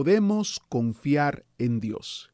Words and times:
Podemos 0.00 0.62
confiar 0.70 1.44
en 1.58 1.78
Dios. 1.78 2.32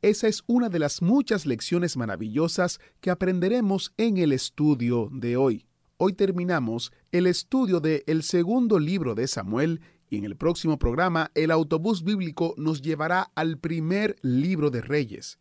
Esa 0.00 0.26
es 0.26 0.42
una 0.46 0.70
de 0.70 0.78
las 0.78 1.02
muchas 1.02 1.44
lecciones 1.44 1.98
maravillosas 1.98 2.80
que 3.02 3.10
aprenderemos 3.10 3.92
en 3.98 4.16
el 4.16 4.32
estudio 4.32 5.10
de 5.12 5.36
hoy. 5.36 5.66
Hoy 5.98 6.14
terminamos 6.14 6.94
el 7.12 7.26
estudio 7.26 7.80
de 7.80 8.04
el 8.06 8.22
segundo 8.22 8.78
libro 8.78 9.14
de 9.14 9.26
Samuel 9.26 9.82
y 10.08 10.16
en 10.16 10.24
el 10.24 10.34
próximo 10.34 10.78
programa 10.78 11.30
el 11.34 11.50
autobús 11.50 12.04
bíblico 12.04 12.54
nos 12.56 12.80
llevará 12.80 13.30
al 13.34 13.58
primer 13.58 14.16
libro 14.22 14.70
de 14.70 14.80
Reyes. 14.80 15.38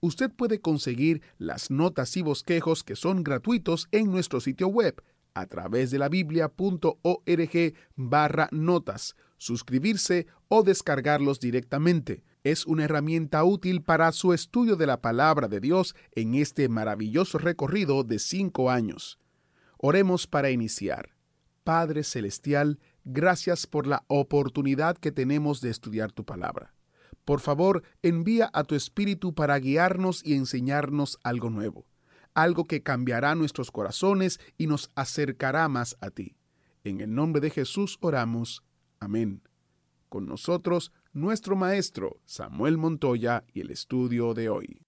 Usted 0.00 0.30
puede 0.30 0.60
conseguir 0.60 1.22
las 1.38 1.70
notas 1.70 2.14
y 2.18 2.20
bosquejos 2.20 2.84
que 2.84 2.94
son 2.94 3.24
gratuitos 3.24 3.88
en 3.90 4.10
nuestro 4.10 4.38
sitio 4.42 4.68
web 4.68 5.02
a 5.32 5.46
través 5.46 5.90
de 5.90 5.98
la 5.98 6.10
biblia.org 6.10 7.74
barra 7.94 8.48
notas, 8.52 9.16
suscribirse 9.38 10.26
o 10.48 10.62
descargarlos 10.62 11.40
directamente 11.40 12.22
es 12.44 12.64
una 12.64 12.84
herramienta 12.84 13.42
útil 13.42 13.82
para 13.82 14.12
su 14.12 14.32
estudio 14.32 14.76
de 14.76 14.86
la 14.86 15.00
palabra 15.00 15.48
de 15.48 15.58
Dios 15.58 15.96
en 16.12 16.36
este 16.36 16.68
maravilloso 16.68 17.38
recorrido 17.38 18.04
de 18.04 18.20
cinco 18.20 18.70
años. 18.70 19.18
Oremos 19.78 20.26
para 20.26 20.50
iniciar. 20.50 21.16
Padre 21.64 22.04
Celestial, 22.04 22.78
gracias 23.04 23.66
por 23.66 23.88
la 23.88 24.04
oportunidad 24.06 24.96
que 24.96 25.10
tenemos 25.10 25.60
de 25.60 25.70
estudiar 25.70 26.12
tu 26.12 26.24
palabra. 26.24 26.72
Por 27.24 27.40
favor, 27.40 27.82
envía 28.02 28.48
a 28.52 28.62
tu 28.62 28.76
Espíritu 28.76 29.34
para 29.34 29.58
guiarnos 29.58 30.24
y 30.24 30.34
enseñarnos 30.34 31.18
algo 31.24 31.50
nuevo, 31.50 31.88
algo 32.34 32.66
que 32.66 32.84
cambiará 32.84 33.34
nuestros 33.34 33.72
corazones 33.72 34.38
y 34.56 34.68
nos 34.68 34.92
acercará 34.94 35.68
más 35.68 35.96
a 36.00 36.10
ti. 36.10 36.36
En 36.84 37.00
el 37.00 37.12
nombre 37.12 37.40
de 37.40 37.50
Jesús 37.50 37.98
oramos. 38.00 38.62
Amén. 39.00 39.42
Con 40.08 40.26
nosotros, 40.26 40.92
nuestro 41.12 41.56
maestro 41.56 42.20
Samuel 42.24 42.78
Montoya 42.78 43.44
y 43.52 43.60
el 43.60 43.70
estudio 43.70 44.34
de 44.34 44.48
hoy. 44.48 44.80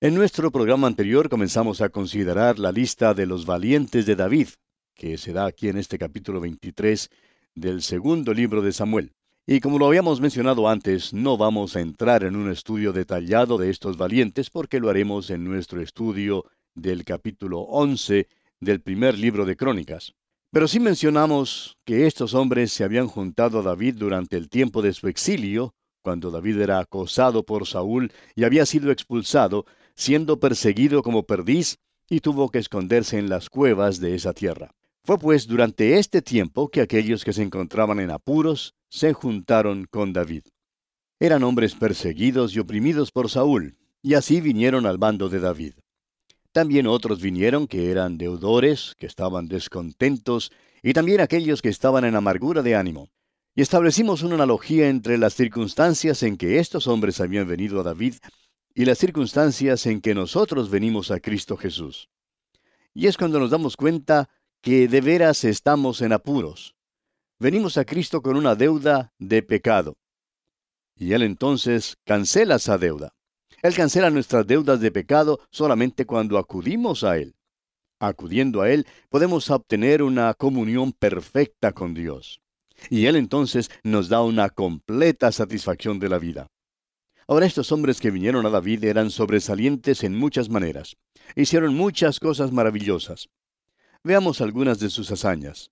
En 0.00 0.14
nuestro 0.14 0.50
programa 0.50 0.86
anterior 0.86 1.28
comenzamos 1.28 1.80
a 1.80 1.88
considerar 1.88 2.58
la 2.58 2.72
lista 2.72 3.14
de 3.14 3.26
los 3.26 3.46
valientes 3.46 4.06
de 4.06 4.16
David, 4.16 4.48
que 4.94 5.18
se 5.18 5.32
da 5.32 5.46
aquí 5.46 5.68
en 5.68 5.78
este 5.78 5.98
capítulo 5.98 6.40
23 6.40 7.10
del 7.54 7.82
segundo 7.82 8.34
libro 8.34 8.62
de 8.62 8.72
Samuel. 8.72 9.12
Y 9.46 9.60
como 9.60 9.78
lo 9.78 9.86
habíamos 9.86 10.20
mencionado 10.20 10.68
antes, 10.68 11.12
no 11.12 11.36
vamos 11.36 11.76
a 11.76 11.80
entrar 11.80 12.24
en 12.24 12.36
un 12.36 12.50
estudio 12.50 12.92
detallado 12.92 13.58
de 13.58 13.70
estos 13.70 13.96
valientes 13.96 14.50
porque 14.50 14.80
lo 14.80 14.88
haremos 14.88 15.30
en 15.30 15.44
nuestro 15.44 15.82
estudio 15.82 16.44
del 16.74 17.04
capítulo 17.04 17.60
11 17.60 18.28
del 18.60 18.80
primer 18.80 19.18
libro 19.18 19.44
de 19.44 19.56
Crónicas. 19.56 20.14
Pero 20.54 20.68
sí 20.68 20.78
mencionamos 20.78 21.76
que 21.84 22.06
estos 22.06 22.32
hombres 22.32 22.72
se 22.72 22.84
habían 22.84 23.08
juntado 23.08 23.58
a 23.58 23.62
David 23.62 23.96
durante 23.98 24.36
el 24.36 24.48
tiempo 24.48 24.82
de 24.82 24.92
su 24.92 25.08
exilio, 25.08 25.74
cuando 26.00 26.30
David 26.30 26.60
era 26.60 26.78
acosado 26.78 27.44
por 27.44 27.66
Saúl 27.66 28.12
y 28.36 28.44
había 28.44 28.64
sido 28.64 28.92
expulsado, 28.92 29.66
siendo 29.96 30.38
perseguido 30.38 31.02
como 31.02 31.24
perdiz, 31.24 31.78
y 32.08 32.20
tuvo 32.20 32.50
que 32.50 32.60
esconderse 32.60 33.18
en 33.18 33.28
las 33.28 33.50
cuevas 33.50 33.98
de 33.98 34.14
esa 34.14 34.32
tierra. 34.32 34.70
Fue 35.02 35.18
pues 35.18 35.48
durante 35.48 35.98
este 35.98 36.22
tiempo 36.22 36.68
que 36.68 36.82
aquellos 36.82 37.24
que 37.24 37.32
se 37.32 37.42
encontraban 37.42 37.98
en 37.98 38.12
apuros 38.12 38.76
se 38.88 39.12
juntaron 39.12 39.88
con 39.90 40.12
David. 40.12 40.44
Eran 41.18 41.42
hombres 41.42 41.74
perseguidos 41.74 42.54
y 42.54 42.60
oprimidos 42.60 43.10
por 43.10 43.28
Saúl, 43.28 43.76
y 44.02 44.14
así 44.14 44.40
vinieron 44.40 44.86
al 44.86 44.98
bando 44.98 45.28
de 45.28 45.40
David. 45.40 45.74
También 46.54 46.86
otros 46.86 47.20
vinieron 47.20 47.66
que 47.66 47.90
eran 47.90 48.16
deudores, 48.16 48.94
que 48.96 49.06
estaban 49.06 49.48
descontentos, 49.48 50.52
y 50.84 50.92
también 50.92 51.20
aquellos 51.20 51.60
que 51.60 51.68
estaban 51.68 52.04
en 52.04 52.14
amargura 52.14 52.62
de 52.62 52.76
ánimo. 52.76 53.10
Y 53.56 53.62
establecimos 53.62 54.22
una 54.22 54.36
analogía 54.36 54.88
entre 54.88 55.18
las 55.18 55.34
circunstancias 55.34 56.22
en 56.22 56.36
que 56.36 56.60
estos 56.60 56.86
hombres 56.86 57.20
habían 57.20 57.48
venido 57.48 57.80
a 57.80 57.82
David 57.82 58.14
y 58.72 58.84
las 58.84 58.98
circunstancias 58.98 59.84
en 59.86 60.00
que 60.00 60.14
nosotros 60.14 60.70
venimos 60.70 61.10
a 61.10 61.18
Cristo 61.18 61.56
Jesús. 61.56 62.08
Y 62.92 63.08
es 63.08 63.16
cuando 63.16 63.40
nos 63.40 63.50
damos 63.50 63.76
cuenta 63.76 64.30
que 64.60 64.86
de 64.86 65.00
veras 65.00 65.42
estamos 65.42 66.02
en 66.02 66.12
apuros. 66.12 66.76
Venimos 67.40 67.78
a 67.78 67.84
Cristo 67.84 68.22
con 68.22 68.36
una 68.36 68.54
deuda 68.54 69.12
de 69.18 69.42
pecado. 69.42 69.96
Y 70.94 71.14
Él 71.14 71.24
entonces 71.24 71.96
cancela 72.04 72.56
esa 72.56 72.78
deuda. 72.78 73.13
Él 73.64 73.74
cancela 73.74 74.10
nuestras 74.10 74.46
deudas 74.46 74.78
de 74.80 74.90
pecado 74.90 75.40
solamente 75.50 76.04
cuando 76.04 76.36
acudimos 76.36 77.02
a 77.02 77.16
Él. 77.16 77.34
Acudiendo 77.98 78.60
a 78.60 78.70
Él 78.70 78.86
podemos 79.08 79.48
obtener 79.48 80.02
una 80.02 80.34
comunión 80.34 80.92
perfecta 80.92 81.72
con 81.72 81.94
Dios. 81.94 82.42
Y 82.90 83.06
Él 83.06 83.16
entonces 83.16 83.70
nos 83.82 84.10
da 84.10 84.20
una 84.20 84.50
completa 84.50 85.32
satisfacción 85.32 85.98
de 85.98 86.10
la 86.10 86.18
vida. 86.18 86.48
Ahora 87.26 87.46
estos 87.46 87.72
hombres 87.72 88.02
que 88.02 88.10
vinieron 88.10 88.44
a 88.44 88.50
David 88.50 88.84
eran 88.84 89.08
sobresalientes 89.10 90.04
en 90.04 90.14
muchas 90.14 90.50
maneras. 90.50 90.98
Hicieron 91.34 91.74
muchas 91.74 92.20
cosas 92.20 92.52
maravillosas. 92.52 93.30
Veamos 94.02 94.42
algunas 94.42 94.78
de 94.78 94.90
sus 94.90 95.10
hazañas. 95.10 95.70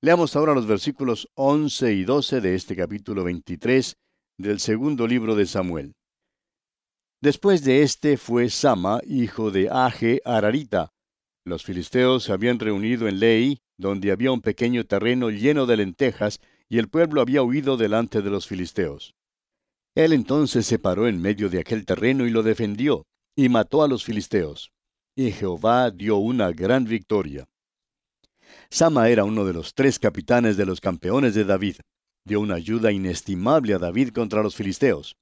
Leamos 0.00 0.36
ahora 0.36 0.54
los 0.54 0.66
versículos 0.66 1.28
11 1.34 1.92
y 1.92 2.04
12 2.04 2.40
de 2.40 2.54
este 2.54 2.74
capítulo 2.74 3.24
23 3.24 3.94
del 4.38 4.58
segundo 4.58 5.06
libro 5.06 5.34
de 5.34 5.44
Samuel. 5.44 5.96
Después 7.26 7.64
de 7.64 7.82
éste 7.82 8.18
fue 8.18 8.48
Sama, 8.50 9.00
hijo 9.04 9.50
de 9.50 9.68
Age 9.68 10.22
Ararita. 10.24 10.92
Los 11.44 11.64
filisteos 11.64 12.22
se 12.22 12.32
habían 12.32 12.60
reunido 12.60 13.08
en 13.08 13.18
Lei, 13.18 13.58
donde 13.76 14.12
había 14.12 14.30
un 14.30 14.40
pequeño 14.40 14.84
terreno 14.84 15.30
lleno 15.30 15.66
de 15.66 15.76
lentejas, 15.76 16.40
y 16.68 16.78
el 16.78 16.88
pueblo 16.88 17.20
había 17.20 17.42
huido 17.42 17.76
delante 17.76 18.22
de 18.22 18.30
los 18.30 18.46
filisteos. 18.46 19.16
Él 19.96 20.12
entonces 20.12 20.66
se 20.66 20.78
paró 20.78 21.08
en 21.08 21.20
medio 21.20 21.50
de 21.50 21.58
aquel 21.58 21.84
terreno 21.84 22.28
y 22.28 22.30
lo 22.30 22.44
defendió, 22.44 23.06
y 23.34 23.48
mató 23.48 23.82
a 23.82 23.88
los 23.88 24.04
filisteos. 24.04 24.70
Y 25.16 25.32
Jehová 25.32 25.90
dio 25.90 26.18
una 26.18 26.52
gran 26.52 26.84
victoria. 26.84 27.48
Sama 28.70 29.08
era 29.08 29.24
uno 29.24 29.44
de 29.44 29.52
los 29.52 29.74
tres 29.74 29.98
capitanes 29.98 30.56
de 30.56 30.64
los 30.64 30.80
campeones 30.80 31.34
de 31.34 31.42
David. 31.42 31.78
Dio 32.24 32.38
una 32.38 32.54
ayuda 32.54 32.92
inestimable 32.92 33.74
a 33.74 33.78
David 33.78 34.10
contra 34.10 34.44
los 34.44 34.54
filisteos. 34.54 35.16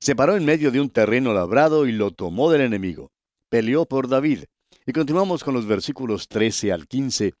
Se 0.00 0.14
paró 0.14 0.36
en 0.36 0.44
medio 0.44 0.70
de 0.70 0.80
un 0.80 0.90
terreno 0.90 1.32
labrado 1.32 1.86
y 1.86 1.92
lo 1.92 2.12
tomó 2.12 2.50
del 2.50 2.60
enemigo. 2.60 3.10
Peleó 3.48 3.86
por 3.86 4.08
David. 4.08 4.44
Y 4.86 4.92
continuamos 4.92 5.44
con 5.44 5.54
los 5.54 5.66
versículos 5.66 6.28
13 6.28 6.72
al 6.72 6.86
15. 6.86 7.34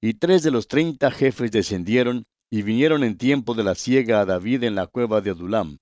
Y 0.00 0.14
tres 0.14 0.42
de 0.42 0.50
los 0.50 0.68
treinta 0.68 1.10
jefes 1.10 1.50
descendieron 1.50 2.26
y 2.50 2.62
vinieron 2.62 3.02
en 3.02 3.18
tiempo 3.18 3.54
de 3.54 3.64
la 3.64 3.74
siega 3.74 4.20
a 4.20 4.24
David 4.24 4.62
en 4.62 4.74
la 4.74 4.86
cueva 4.86 5.20
de 5.20 5.30
Adulam, 5.30 5.78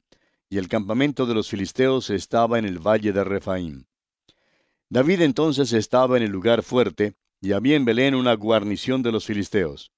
y 0.49 0.59
el 0.59 0.69
campamento 0.69 1.27
de 1.27 1.35
los 1.35 1.51
filisteos 1.51 2.09
estaba 2.09 2.59
en 2.59 2.65
el 2.65 2.79
valle 2.79 3.13
de 3.13 3.25
Refaim. 3.25 3.85
David 4.89 5.21
entonces 5.23 5.73
estaba 5.73 6.17
en 6.17 6.23
el 6.23 6.31
lugar 6.31 6.63
fuerte, 6.63 7.15
y 7.41 7.53
había 7.53 7.77
en 7.77 7.85
Belén 7.85 8.15
una 8.15 8.35
guarnición 8.35 9.03
de 9.03 9.13
los 9.13 9.27
filisteos. 9.27 9.93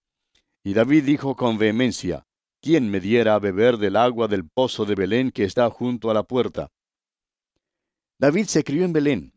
Y 0.64 0.74
David 0.74 1.04
dijo 1.04 1.36
con 1.36 1.58
vehemencia, 1.58 2.26
¿quién 2.64 2.90
me 2.90 2.98
diera 2.98 3.34
a 3.34 3.38
beber 3.38 3.76
del 3.76 3.94
agua 3.94 4.26
del 4.26 4.48
pozo 4.48 4.86
de 4.86 4.94
Belén 4.94 5.30
que 5.30 5.44
está 5.44 5.68
junto 5.68 6.10
a 6.10 6.14
la 6.14 6.22
puerta? 6.22 6.72
David 8.18 8.46
se 8.46 8.64
crió 8.64 8.86
en 8.86 8.94
Belén. 8.94 9.34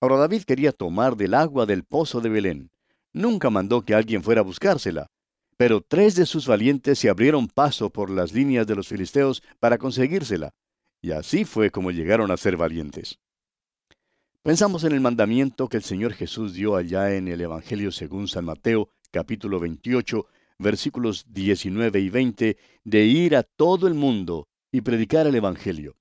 Ahora 0.00 0.16
David 0.16 0.44
quería 0.44 0.72
tomar 0.72 1.14
del 1.14 1.34
agua 1.34 1.66
del 1.66 1.84
pozo 1.84 2.22
de 2.22 2.30
Belén. 2.30 2.70
Nunca 3.12 3.50
mandó 3.50 3.82
que 3.82 3.94
alguien 3.94 4.22
fuera 4.22 4.40
a 4.40 4.44
buscársela. 4.44 5.08
Pero 5.58 5.82
tres 5.82 6.14
de 6.14 6.24
sus 6.24 6.46
valientes 6.46 6.98
se 6.98 7.10
abrieron 7.10 7.48
paso 7.48 7.90
por 7.90 8.08
las 8.08 8.32
líneas 8.32 8.66
de 8.66 8.76
los 8.76 8.88
filisteos 8.88 9.42
para 9.58 9.76
conseguírsela. 9.76 10.48
Y 11.02 11.10
así 11.10 11.44
fue 11.44 11.70
como 11.70 11.90
llegaron 11.90 12.30
a 12.30 12.38
ser 12.38 12.56
valientes. 12.56 13.18
Pensamos 14.42 14.84
en 14.84 14.92
el 14.92 15.02
mandamiento 15.02 15.68
que 15.68 15.76
el 15.76 15.82
Señor 15.82 16.14
Jesús 16.14 16.54
dio 16.54 16.76
allá 16.76 17.14
en 17.14 17.28
el 17.28 17.42
Evangelio 17.42 17.92
según 17.92 18.26
San 18.26 18.46
Mateo, 18.46 18.88
capítulo 19.10 19.60
28, 19.60 20.26
versículos 20.60 21.24
19 21.28 22.00
y 22.00 22.10
20, 22.10 22.56
de 22.84 23.04
ir 23.04 23.36
a 23.36 23.42
todo 23.42 23.88
el 23.88 23.94
mundo 23.94 24.48
y 24.70 24.82
predicar 24.82 25.26
el 25.26 25.34
Evangelio. 25.34 25.96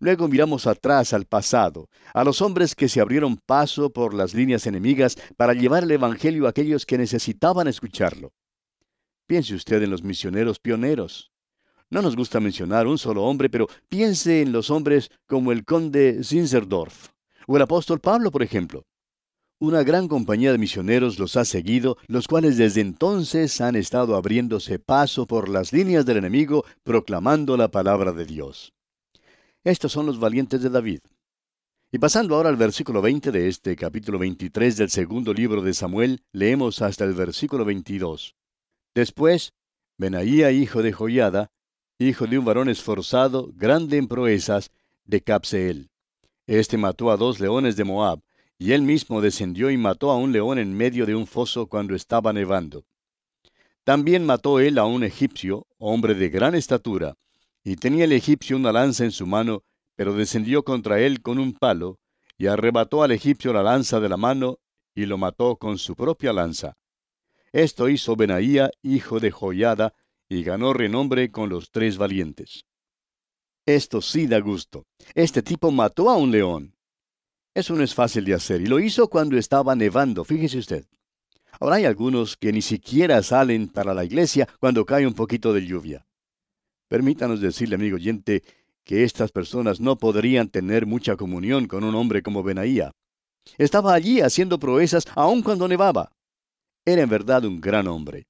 Luego 0.00 0.28
miramos 0.28 0.66
atrás 0.66 1.12
al 1.12 1.26
pasado, 1.26 1.88
a 2.14 2.24
los 2.24 2.40
hombres 2.40 2.74
que 2.74 2.88
se 2.88 3.00
abrieron 3.00 3.36
paso 3.36 3.90
por 3.90 4.14
las 4.14 4.34
líneas 4.34 4.66
enemigas 4.66 5.16
para 5.36 5.52
llevar 5.52 5.84
el 5.84 5.90
Evangelio 5.90 6.46
a 6.46 6.50
aquellos 6.50 6.86
que 6.86 6.98
necesitaban 6.98 7.68
escucharlo. 7.68 8.32
Piense 9.26 9.54
usted 9.54 9.82
en 9.82 9.90
los 9.90 10.02
misioneros 10.02 10.58
pioneros. 10.58 11.32
No 11.90 12.02
nos 12.02 12.16
gusta 12.16 12.40
mencionar 12.40 12.86
un 12.86 12.98
solo 12.98 13.24
hombre, 13.24 13.48
pero 13.50 13.68
piense 13.88 14.42
en 14.42 14.52
los 14.52 14.70
hombres 14.70 15.10
como 15.26 15.52
el 15.52 15.64
conde 15.64 16.22
Zinzerdorf 16.24 17.08
o 17.46 17.56
el 17.56 17.62
apóstol 17.62 18.00
Pablo, 18.00 18.30
por 18.30 18.42
ejemplo. 18.42 18.84
Una 19.64 19.82
gran 19.82 20.08
compañía 20.08 20.52
de 20.52 20.58
misioneros 20.58 21.18
los 21.18 21.38
ha 21.38 21.46
seguido, 21.46 21.96
los 22.06 22.28
cuales 22.28 22.58
desde 22.58 22.82
entonces 22.82 23.62
han 23.62 23.76
estado 23.76 24.14
abriéndose 24.14 24.78
paso 24.78 25.26
por 25.26 25.48
las 25.48 25.72
líneas 25.72 26.04
del 26.04 26.18
enemigo, 26.18 26.66
proclamando 26.82 27.56
la 27.56 27.68
palabra 27.68 28.12
de 28.12 28.26
Dios. 28.26 28.74
Estos 29.64 29.90
son 29.90 30.04
los 30.04 30.20
valientes 30.20 30.60
de 30.60 30.68
David. 30.68 31.00
Y 31.90 31.98
pasando 31.98 32.36
ahora 32.36 32.50
al 32.50 32.56
versículo 32.56 33.00
20 33.00 33.32
de 33.32 33.48
este 33.48 33.74
capítulo 33.74 34.18
23 34.18 34.76
del 34.76 34.90
segundo 34.90 35.32
libro 35.32 35.62
de 35.62 35.72
Samuel, 35.72 36.20
leemos 36.30 36.82
hasta 36.82 37.04
el 37.04 37.14
versículo 37.14 37.64
22. 37.64 38.36
Después, 38.94 39.54
Benaía, 39.96 40.50
hijo 40.50 40.82
de 40.82 40.92
Joiada, 40.92 41.52
hijo 41.98 42.26
de 42.26 42.38
un 42.38 42.44
varón 42.44 42.68
esforzado, 42.68 43.50
grande 43.54 43.96
en 43.96 44.08
proezas, 44.08 44.70
de 45.06 45.22
Capseel. 45.22 45.88
Este 46.46 46.76
mató 46.76 47.10
a 47.10 47.16
dos 47.16 47.40
leones 47.40 47.76
de 47.76 47.84
Moab, 47.84 48.20
y 48.58 48.72
él 48.72 48.82
mismo 48.82 49.20
descendió 49.20 49.70
y 49.70 49.76
mató 49.76 50.10
a 50.10 50.16
un 50.16 50.32
león 50.32 50.58
en 50.58 50.76
medio 50.76 51.06
de 51.06 51.14
un 51.14 51.26
foso 51.26 51.66
cuando 51.66 51.94
estaba 51.94 52.32
nevando. 52.32 52.84
También 53.84 54.24
mató 54.24 54.60
él 54.60 54.78
a 54.78 54.84
un 54.84 55.04
egipcio, 55.04 55.66
hombre 55.78 56.14
de 56.14 56.28
gran 56.30 56.54
estatura, 56.54 57.16
y 57.62 57.76
tenía 57.76 58.04
el 58.04 58.12
egipcio 58.12 58.56
una 58.56 58.72
lanza 58.72 59.04
en 59.04 59.10
su 59.10 59.26
mano, 59.26 59.62
pero 59.96 60.14
descendió 60.14 60.64
contra 60.64 61.00
él 61.00 61.20
con 61.20 61.38
un 61.38 61.52
palo, 61.52 61.98
y 62.38 62.46
arrebató 62.46 63.02
al 63.02 63.12
egipcio 63.12 63.52
la 63.52 63.62
lanza 63.62 64.00
de 64.00 64.08
la 64.08 64.16
mano, 64.16 64.58
y 64.94 65.06
lo 65.06 65.18
mató 65.18 65.56
con 65.56 65.78
su 65.78 65.94
propia 65.94 66.32
lanza. 66.32 66.76
Esto 67.52 67.88
hizo 67.88 68.16
Benaía, 68.16 68.70
hijo 68.82 69.20
de 69.20 69.30
Joiada, 69.30 69.94
y 70.28 70.42
ganó 70.42 70.72
renombre 70.72 71.30
con 71.30 71.48
los 71.48 71.70
tres 71.70 71.98
valientes. 71.98 72.64
Esto 73.66 74.00
sí 74.00 74.26
da 74.26 74.40
gusto. 74.40 74.86
Este 75.14 75.42
tipo 75.42 75.70
mató 75.70 76.10
a 76.10 76.16
un 76.16 76.30
león. 76.30 76.73
Eso 77.54 77.74
no 77.74 77.84
es 77.84 77.94
fácil 77.94 78.24
de 78.24 78.34
hacer, 78.34 78.60
y 78.60 78.66
lo 78.66 78.80
hizo 78.80 79.08
cuando 79.08 79.38
estaba 79.38 79.76
nevando, 79.76 80.24
fíjese 80.24 80.58
usted. 80.58 80.84
Ahora 81.60 81.76
hay 81.76 81.84
algunos 81.84 82.36
que 82.36 82.52
ni 82.52 82.62
siquiera 82.62 83.22
salen 83.22 83.68
para 83.68 83.94
la 83.94 84.04
iglesia 84.04 84.48
cuando 84.58 84.84
cae 84.84 85.06
un 85.06 85.14
poquito 85.14 85.52
de 85.52 85.64
lluvia. 85.64 86.04
Permítanos 86.88 87.40
decirle, 87.40 87.76
amigo 87.76 87.96
oyente, 87.96 88.42
que 88.84 89.04
estas 89.04 89.30
personas 89.30 89.80
no 89.80 89.96
podrían 89.96 90.48
tener 90.48 90.84
mucha 90.84 91.16
comunión 91.16 91.66
con 91.66 91.84
un 91.84 91.94
hombre 91.94 92.22
como 92.22 92.42
Benaía. 92.42 92.92
Estaba 93.56 93.94
allí 93.94 94.20
haciendo 94.20 94.58
proezas 94.58 95.04
aun 95.14 95.42
cuando 95.42 95.68
nevaba. 95.68 96.10
Era 96.84 97.02
en 97.02 97.08
verdad 97.08 97.44
un 97.44 97.60
gran 97.60 97.86
hombre. 97.86 98.26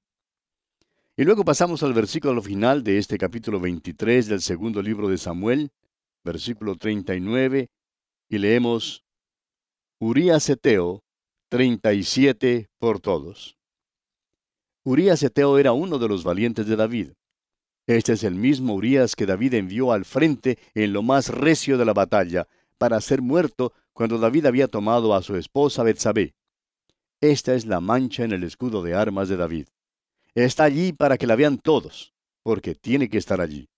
Y 1.17 1.25
luego 1.25 1.44
pasamos 1.44 1.82
al 1.82 1.94
versículo 1.94 2.43
final 2.43 2.82
de 2.85 2.99
este 2.99 3.19
capítulo 3.19 3.59
23 3.61 4.27
del 4.27 4.43
segundo 4.43 4.82
libro 4.82 5.09
de 5.09 5.17
Samuel, 5.19 5.70
versículo 6.25 6.77
39, 6.77 7.69
y 8.29 8.38
leemos, 8.38 9.04
Urías 10.06 10.51
Eteo, 10.51 11.03
37 11.49 12.69
por 12.77 13.01
todos. 13.01 13.56
Urías 14.83 15.23
Eteo 15.23 15.56
era 15.56 15.73
uno 15.73 15.99
de 15.99 16.09
los 16.09 16.25
valientes 16.25 16.67
de 16.67 16.77
David. 16.77 17.12
Este 17.87 18.12
es 18.12 18.23
el 18.23 18.35
mismo 18.35 18.75
Urías 18.75 19.17
que 19.17 19.25
David 19.25 19.55
envió 19.55 19.93
al 19.93 20.05
frente 20.05 20.59
en 20.75 20.93
lo 20.93 21.03
más 21.03 21.31
recio 21.31 21.79
de 21.79 21.87
la 21.87 21.95
batalla, 21.95 22.47
para 22.77 23.01
ser 23.01 23.23
muerto 23.23 23.73
cuando 23.95 24.19
David 24.19 24.45
había 24.45 24.69
tomado 24.69 25.15
a 25.15 25.23
su 25.23 25.37
esposa 25.37 25.83
Betsabé. 25.83 26.35
Esta 27.23 27.55
es 27.55 27.65
la 27.65 27.81
mancha 27.81 28.25
en 28.25 28.33
el 28.33 28.45
escudo 28.45 28.83
de 28.83 28.93
armas 28.93 29.31
de 29.31 29.39
David. 29.39 29.69
Está 30.35 30.65
allí 30.65 30.93
para 30.93 31.17
que 31.17 31.27
la 31.27 31.35
vean 31.35 31.56
todos, 31.56 32.12
porque 32.43 32.75
tiene 32.75 33.09
que 33.09 33.17
estar 33.17 33.41
allí. 33.41 33.71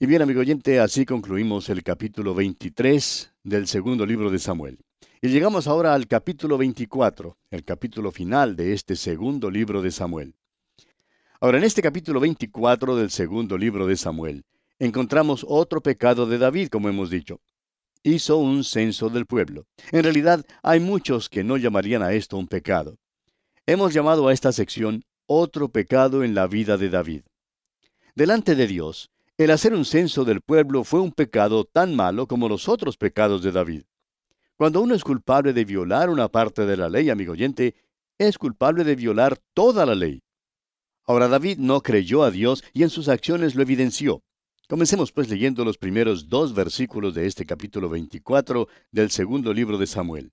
Y 0.00 0.06
bien, 0.06 0.22
amigo 0.22 0.40
oyente, 0.40 0.80
así 0.80 1.04
concluimos 1.04 1.68
el 1.68 1.82
capítulo 1.82 2.34
23 2.34 3.33
del 3.44 3.68
segundo 3.68 4.04
libro 4.04 4.30
de 4.30 4.40
Samuel. 4.40 4.78
Y 5.22 5.28
llegamos 5.28 5.68
ahora 5.68 5.94
al 5.94 6.08
capítulo 6.08 6.58
24, 6.58 7.36
el 7.50 7.64
capítulo 7.64 8.10
final 8.10 8.56
de 8.56 8.72
este 8.72 8.96
segundo 8.96 9.50
libro 9.50 9.80
de 9.82 9.92
Samuel. 9.92 10.34
Ahora, 11.40 11.58
en 11.58 11.64
este 11.64 11.82
capítulo 11.82 12.18
24 12.18 12.96
del 12.96 13.10
segundo 13.10 13.56
libro 13.56 13.86
de 13.86 13.96
Samuel, 13.96 14.44
encontramos 14.78 15.46
otro 15.48 15.80
pecado 15.80 16.26
de 16.26 16.38
David, 16.38 16.68
como 16.68 16.88
hemos 16.88 17.10
dicho 17.10 17.40
hizo 18.04 18.36
un 18.36 18.62
censo 18.62 19.08
del 19.08 19.26
pueblo. 19.26 19.66
En 19.90 20.04
realidad, 20.04 20.44
hay 20.62 20.78
muchos 20.78 21.28
que 21.28 21.42
no 21.42 21.56
llamarían 21.56 22.02
a 22.02 22.12
esto 22.12 22.36
un 22.36 22.46
pecado. 22.46 22.98
Hemos 23.66 23.94
llamado 23.94 24.28
a 24.28 24.32
esta 24.32 24.52
sección 24.52 25.04
otro 25.26 25.70
pecado 25.70 26.22
en 26.22 26.34
la 26.34 26.46
vida 26.46 26.76
de 26.76 26.90
David. 26.90 27.22
Delante 28.14 28.54
de 28.54 28.66
Dios, 28.66 29.10
el 29.36 29.50
hacer 29.50 29.74
un 29.74 29.84
censo 29.84 30.24
del 30.24 30.40
pueblo 30.40 30.84
fue 30.84 31.00
un 31.00 31.10
pecado 31.10 31.64
tan 31.64 31.96
malo 31.96 32.28
como 32.28 32.48
los 32.48 32.68
otros 32.68 32.96
pecados 32.96 33.42
de 33.42 33.50
David. 33.50 33.82
Cuando 34.56 34.80
uno 34.80 34.94
es 34.94 35.02
culpable 35.02 35.52
de 35.52 35.64
violar 35.64 36.08
una 36.08 36.28
parte 36.28 36.66
de 36.66 36.76
la 36.76 36.88
ley, 36.88 37.10
amigo 37.10 37.32
oyente, 37.32 37.74
es 38.16 38.38
culpable 38.38 38.84
de 38.84 38.94
violar 38.94 39.38
toda 39.52 39.84
la 39.84 39.96
ley. 39.96 40.22
Ahora 41.04 41.26
David 41.26 41.58
no 41.58 41.80
creyó 41.80 42.22
a 42.22 42.30
Dios 42.30 42.62
y 42.72 42.84
en 42.84 42.90
sus 42.90 43.08
acciones 43.08 43.56
lo 43.56 43.62
evidenció. 43.62 44.22
Comencemos 44.68 45.10
pues 45.10 45.28
leyendo 45.28 45.64
los 45.64 45.76
primeros 45.76 46.28
dos 46.28 46.54
versículos 46.54 47.14
de 47.14 47.26
este 47.26 47.44
capítulo 47.44 47.88
24 47.88 48.68
del 48.92 49.10
segundo 49.10 49.52
libro 49.52 49.76
de 49.76 49.86
Samuel. 49.86 50.32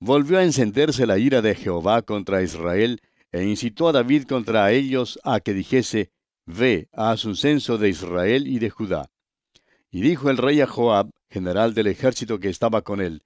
Volvió 0.00 0.38
a 0.38 0.44
encenderse 0.44 1.06
la 1.06 1.18
ira 1.18 1.40
de 1.40 1.54
Jehová 1.54 2.02
contra 2.02 2.42
Israel, 2.42 3.00
e 3.30 3.44
incitó 3.44 3.88
a 3.88 3.92
David 3.92 4.24
contra 4.24 4.72
ellos 4.72 5.18
a 5.22 5.40
que 5.40 5.52
dijese, 5.52 6.10
Ve, 6.50 6.88
haz 6.94 7.26
un 7.26 7.36
censo 7.36 7.76
de 7.76 7.90
Israel 7.90 8.48
y 8.48 8.58
de 8.58 8.70
Judá. 8.70 9.10
Y 9.90 10.00
dijo 10.00 10.30
el 10.30 10.38
rey 10.38 10.62
a 10.62 10.66
Joab, 10.66 11.10
general 11.28 11.74
del 11.74 11.88
ejército 11.88 12.40
que 12.40 12.48
estaba 12.48 12.80
con 12.80 13.02
él, 13.02 13.22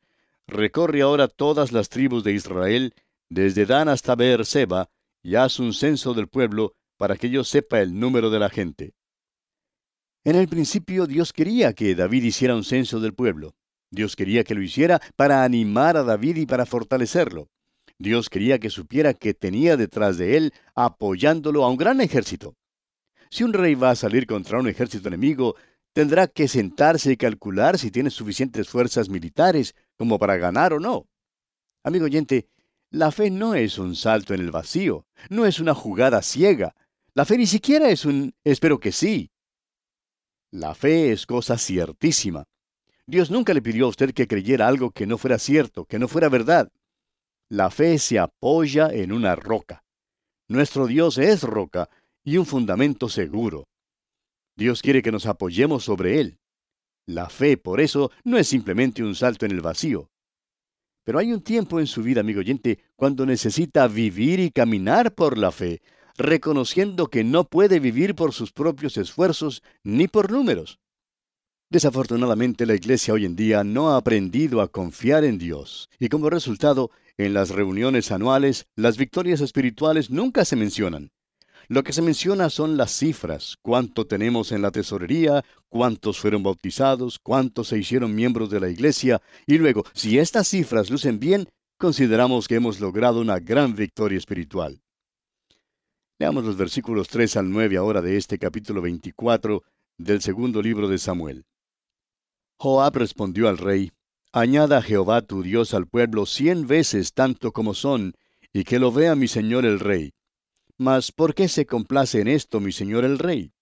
Recorre 0.49 1.03
ahora 1.03 1.29
todas 1.29 1.71
las 1.71 1.89
tribus 1.89 2.25
de 2.25 2.33
Israel, 2.33 2.95
desde 3.29 3.65
Dan 3.65 3.89
hasta 3.89 4.17
Beerseba, 4.17 4.91
y 5.23 5.37
haz 5.37 5.61
un 5.61 5.73
censo 5.73 6.15
del 6.15 6.27
pueblo, 6.27 6.75
para 6.97 7.15
que 7.15 7.31
yo 7.31 7.45
sepa 7.45 7.81
el 7.81 7.97
número 7.97 8.29
de 8.29 8.41
la 8.41 8.51
gente. 8.51 8.93
En 10.25 10.35
el 10.35 10.49
principio 10.49 11.07
Dios 11.07 11.33
quería 11.33 11.75
que 11.75 11.95
David 11.95 12.25
hiciera 12.25 12.57
un 12.57 12.65
censo 12.65 12.99
del 12.99 13.15
pueblo. 13.15 13.55
Dios 13.93 14.17
quería 14.17 14.43
que 14.43 14.57
lo 14.57 14.63
hiciera 14.63 15.01
para 15.15 15.45
animar 15.45 15.97
a 15.97 16.03
David 16.03 16.39
y 16.39 16.47
para 16.47 16.67
fortalecerlo. 16.67 17.49
Dios 17.99 18.29
quería 18.29 18.59
que 18.59 18.69
supiera 18.69 19.15
que 19.15 19.33
tenía 19.33 19.77
detrás 19.77 20.19
de 20.19 20.37
él 20.37 20.53
apoyándolo 20.75 21.65
a 21.65 21.71
un 21.71 21.77
gran 21.77 22.01
ejército. 22.01 22.57
Si 23.33 23.45
un 23.45 23.55
rey 23.55 23.75
va 23.75 23.89
a 23.93 23.97
salir 23.97 24.27
contra 24.27 24.59
un 24.59 24.69
ejército 24.69 25.09
enemigo, 25.09 25.57
tendrá 25.95 26.27
que 26.27 26.49
sentarse 26.49 27.13
y 27.13 27.17
calcular 27.17 27.79
si 27.79 27.91
tiene 27.91 28.11
suficientes 28.11 28.69
fuerzas 28.69 29.09
militares 29.09 29.75
como 29.97 30.19
para 30.19 30.37
ganar 30.37 30.75
o 30.75 30.79
no. 30.79 31.09
Amigo 31.83 32.05
oyente, 32.05 32.51
la 32.91 33.11
fe 33.11 33.31
no 33.31 33.55
es 33.55 33.79
un 33.79 33.97
salto 33.97 34.35
en 34.35 34.43
el 34.43 34.51
vacío, 34.51 35.07
no 35.31 35.47
es 35.47 35.61
una 35.61 35.75
jugada 35.75 36.21
ciega. 36.21 36.75
La 37.15 37.25
fe 37.25 37.39
ni 37.39 37.47
siquiera 37.47 37.89
es 37.89 38.05
un 38.05 38.35
espero 38.45 38.79
que 38.79 38.93
sí. 38.93 39.31
La 40.51 40.75
fe 40.75 41.11
es 41.11 41.25
cosa 41.25 41.57
ciertísima. 41.57 42.45
Dios 43.07 43.31
nunca 43.31 43.55
le 43.55 43.63
pidió 43.63 43.87
a 43.87 43.89
usted 43.89 44.13
que 44.13 44.29
creyera 44.29 44.69
algo 44.69 44.91
que 44.91 45.07
no 45.07 45.17
fuera 45.17 45.39
cierto, 45.39 45.87
que 45.87 45.99
no 45.99 46.07
fuera 46.07 46.29
verdad. 46.29 46.71
La 47.49 47.71
fe 47.71 47.99
se 47.99 48.19
apoya 48.19 48.91
en 48.93 49.11
una 49.11 49.37
roca. 49.37 49.85
Nuestro 50.49 50.87
Dios 50.87 51.17
es 51.17 51.45
roca 51.45 51.89
y 52.25 52.37
un 52.37 52.47
fundamento 52.47 53.09
seguro. 53.09 53.65
Dios 54.57 54.83
quiere 54.83 55.03
que 55.03 55.13
nos 55.13 55.27
apoyemos 55.27 55.85
sobre 55.85 56.21
Él. 56.21 56.39
La 57.07 57.29
fe, 57.29 57.57
por 57.57 57.81
eso, 57.81 58.11
no 58.25 58.39
es 58.39 58.49
simplemente 58.49 59.03
un 59.03 59.15
salto 59.15 59.47
en 59.47 59.53
el 59.53 59.61
vacío. 59.61 60.09
Pero 61.05 61.19
hay 61.19 61.33
un 61.33 61.43
tiempo 61.43 61.81
en 61.81 61.87
su 61.87 62.03
vida, 62.03 62.21
amigo 62.21 62.41
oyente, 62.41 62.79
cuando 62.95 63.27
necesita 63.27 63.89
vivir 63.89 64.39
y 64.39 64.51
caminar 64.51 65.15
por 65.15 65.37
la 65.37 65.51
fe, 65.51 65.83
reconociendo 66.17 67.09
que 67.09 67.25
no 67.25 67.45
puede 67.45 67.81
vivir 67.81 68.15
por 68.15 68.33
sus 68.33 68.53
propios 68.53 68.97
esfuerzos 68.97 69.63
ni 69.83 70.07
por 70.07 70.31
números. 70.31 70.79
Desafortunadamente 71.71 72.67
la 72.67 72.75
iglesia 72.75 73.15
hoy 73.15 73.25
en 73.25 73.35
día 73.35 73.65
no 73.65 73.91
ha 73.91 73.97
aprendido 73.97 74.61
a 74.61 74.69
confiar 74.69 75.25
en 75.25 75.39
Dios, 75.39 75.89
y 75.99 76.09
como 76.09 76.31
resultado, 76.31 76.91
en 77.17 77.35
las 77.35 77.51
reuniones 77.51 78.13
anuales, 78.13 78.67
las 78.77 78.97
victorias 78.97 79.41
espirituales 79.41 80.11
nunca 80.11 80.45
se 80.45 80.55
mencionan. 80.55 81.11
Lo 81.69 81.83
que 81.83 81.93
se 81.93 82.03
menciona 82.03 82.51
son 82.51 82.77
las 82.77 82.91
cifras, 82.93 83.57
cuánto 83.63 84.07
tenemos 84.07 84.53
en 84.53 84.63
la 84.63 84.71
tesorería, 84.71 85.45
cuántos 85.69 86.19
fueron 86.19 86.43
bautizados, 86.43 87.19
cuántos 87.19 87.69
se 87.69 87.79
hicieron 87.79 88.15
miembros 88.15 88.51
de 88.51 88.61
la 88.61 88.69
iglesia, 88.69 89.21
y 89.47 89.59
luego, 89.59 89.85
si 89.95 90.19
estas 90.19 90.49
cifras 90.49 90.91
lucen 90.91 91.19
bien, 91.19 91.49
consideramos 91.79 92.49
que 92.49 92.57
hemos 92.57 92.81
logrado 92.81 93.21
una 93.21 93.39
gran 93.39 93.75
victoria 93.75 94.19
espiritual. 94.19 94.83
Leamos 96.19 96.45
los 96.45 96.57
versículos 96.57 97.09
3 97.09 97.37
al 97.39 97.51
9 97.51 97.77
ahora 97.77 98.01
de 98.01 98.17
este 98.17 98.39
capítulo 98.39 98.81
24 98.83 99.63
del 99.99 100.21
segundo 100.21 100.63
libro 100.63 100.89
de 100.89 100.99
Samuel. 100.99 101.45
Joab 102.59 102.97
respondió 102.97 103.49
al 103.49 103.59
rey, 103.59 103.91
Añada 104.33 104.81
Jehová 104.83 105.23
tu 105.23 105.43
Dios 105.43 105.75
al 105.75 105.87
pueblo 105.87 106.25
cien 106.25 106.67
veces 106.67 107.13
tanto 107.13 107.53
como 107.53 107.75
son, 107.75 108.15
y 108.53 108.65
que 108.65 108.79
lo 108.79 108.93
vea 108.93 109.17
mi 109.17 109.29
señor 109.29 109.67
el 109.67 109.81
rey. 109.81 110.13
Mas 110.83 111.13
¿por 111.13 111.33
qué 111.33 111.47
se 111.47 111.65
complace 111.65 112.21
en 112.21 112.27
esto 112.27 112.59
mi 112.59 112.73
señor 112.73 113.05
el 113.05 113.21
rey? 113.21 113.53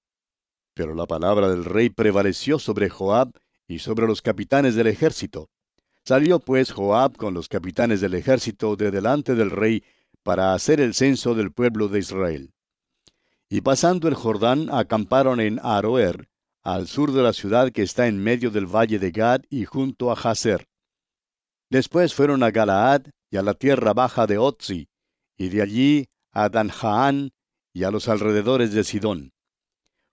Pero 0.72 0.94
la 0.94 1.06
palabra 1.06 1.50
del 1.50 1.66
rey 1.66 1.90
prevaleció 1.90 2.58
sobre 2.58 2.88
Joab 2.88 3.32
y 3.68 3.80
sobre 3.80 4.06
los 4.06 4.22
capitanes 4.22 4.74
del 4.74 4.86
ejército. 4.86 5.50
Salió 6.02 6.40
pues 6.40 6.72
Joab 6.72 7.18
con 7.18 7.34
los 7.34 7.46
capitanes 7.46 8.00
del 8.00 8.14
ejército 8.14 8.74
de 8.74 8.90
delante 8.90 9.34
del 9.34 9.50
rey 9.50 9.84
para 10.22 10.54
hacer 10.54 10.80
el 10.80 10.94
censo 10.94 11.34
del 11.34 11.52
pueblo 11.52 11.88
de 11.88 11.98
Israel. 11.98 12.54
Y 13.50 13.60
pasando 13.60 14.08
el 14.08 14.14
Jordán 14.14 14.70
acamparon 14.72 15.40
en 15.40 15.60
Aroer, 15.62 16.30
al 16.62 16.88
sur 16.88 17.12
de 17.12 17.22
la 17.22 17.34
ciudad 17.34 17.70
que 17.70 17.82
está 17.82 18.06
en 18.06 18.18
medio 18.18 18.50
del 18.50 18.64
valle 18.64 18.98
de 18.98 19.10
Gad 19.10 19.42
y 19.50 19.66
junto 19.66 20.10
a 20.10 20.16
Jazer. 20.16 20.68
Después 21.68 22.14
fueron 22.14 22.42
a 22.42 22.50
Galaad 22.50 23.08
y 23.30 23.36
a 23.36 23.42
la 23.42 23.52
tierra 23.52 23.92
baja 23.92 24.26
de 24.26 24.38
Otzi, 24.38 24.88
y 25.36 25.50
de 25.50 25.60
allí 25.60 26.08
a 26.32 26.48
Danjaán 26.48 27.32
y 27.72 27.84
a 27.84 27.90
los 27.90 28.08
alrededores 28.08 28.72
de 28.72 28.84
Sidón. 28.84 29.32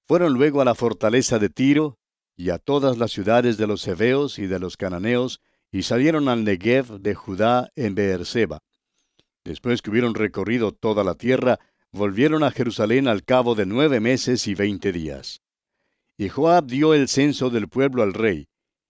Fueron 0.05 0.33
luego 0.33 0.61
a 0.61 0.65
la 0.65 0.75
fortaleza 0.75 1.39
de 1.39 1.49
Tiro 1.49 1.97
y 2.35 2.49
a 2.51 2.59
todas 2.59 2.97
las 2.97 3.11
ciudades 3.11 3.57
de 3.57 3.67
los 3.67 3.87
Heveos 3.87 4.39
y 4.39 4.47
de 4.47 4.59
los 4.59 4.77
Cananeos, 4.77 5.41
y 5.71 5.83
salieron 5.83 6.29
al 6.29 6.43
Negev 6.43 6.99
de 6.99 7.13
Judá 7.13 7.71
en 7.75 7.95
Beerseba. 7.95 8.59
Después 9.43 9.81
que 9.81 9.89
hubieron 9.89 10.13
recorrido 10.13 10.71
toda 10.71 11.03
la 11.03 11.15
tierra, 11.15 11.59
volvieron 11.91 12.43
a 12.43 12.51
Jerusalén 12.51 13.07
al 13.07 13.23
cabo 13.23 13.55
de 13.55 13.65
nueve 13.65 13.99
meses 13.99 14.47
y 14.47 14.55
veinte 14.55 14.91
días. 14.91 15.41
Y 16.17 16.29
Joab 16.29 16.67
dio 16.67 16.93
el 16.93 17.07
censo 17.07 17.49
del 17.49 17.67
pueblo 17.67 18.03
al 18.03 18.13
rey, 18.13 18.47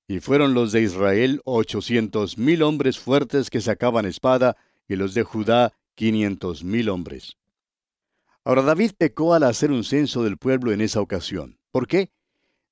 y 0.08 0.20
fueron 0.20 0.54
los 0.54 0.72
de 0.72 0.82
Israel 0.82 1.42
ochocientos 1.46 2.38
mil 2.38 2.64
hombres 2.64 3.00
fuertes 3.00 3.50
que 3.50 3.62
sacaban 3.62 4.06
espada, 4.06 4.56
y 4.88 4.96
los 4.96 5.14
de 5.14 5.24
Judá 5.24 5.74
quinientos 5.98 6.64
mil 6.64 6.90
hombres. 6.90 7.38
Ahora 8.44 8.62
David 8.62 8.92
pecó 8.96 9.34
al 9.34 9.42
hacer 9.42 9.72
un 9.72 9.84
censo 9.84 10.24
del 10.24 10.38
pueblo 10.38 10.72
en 10.72 10.80
esa 10.80 11.02
ocasión. 11.02 11.58
¿Por 11.72 11.88
qué? 11.88 12.12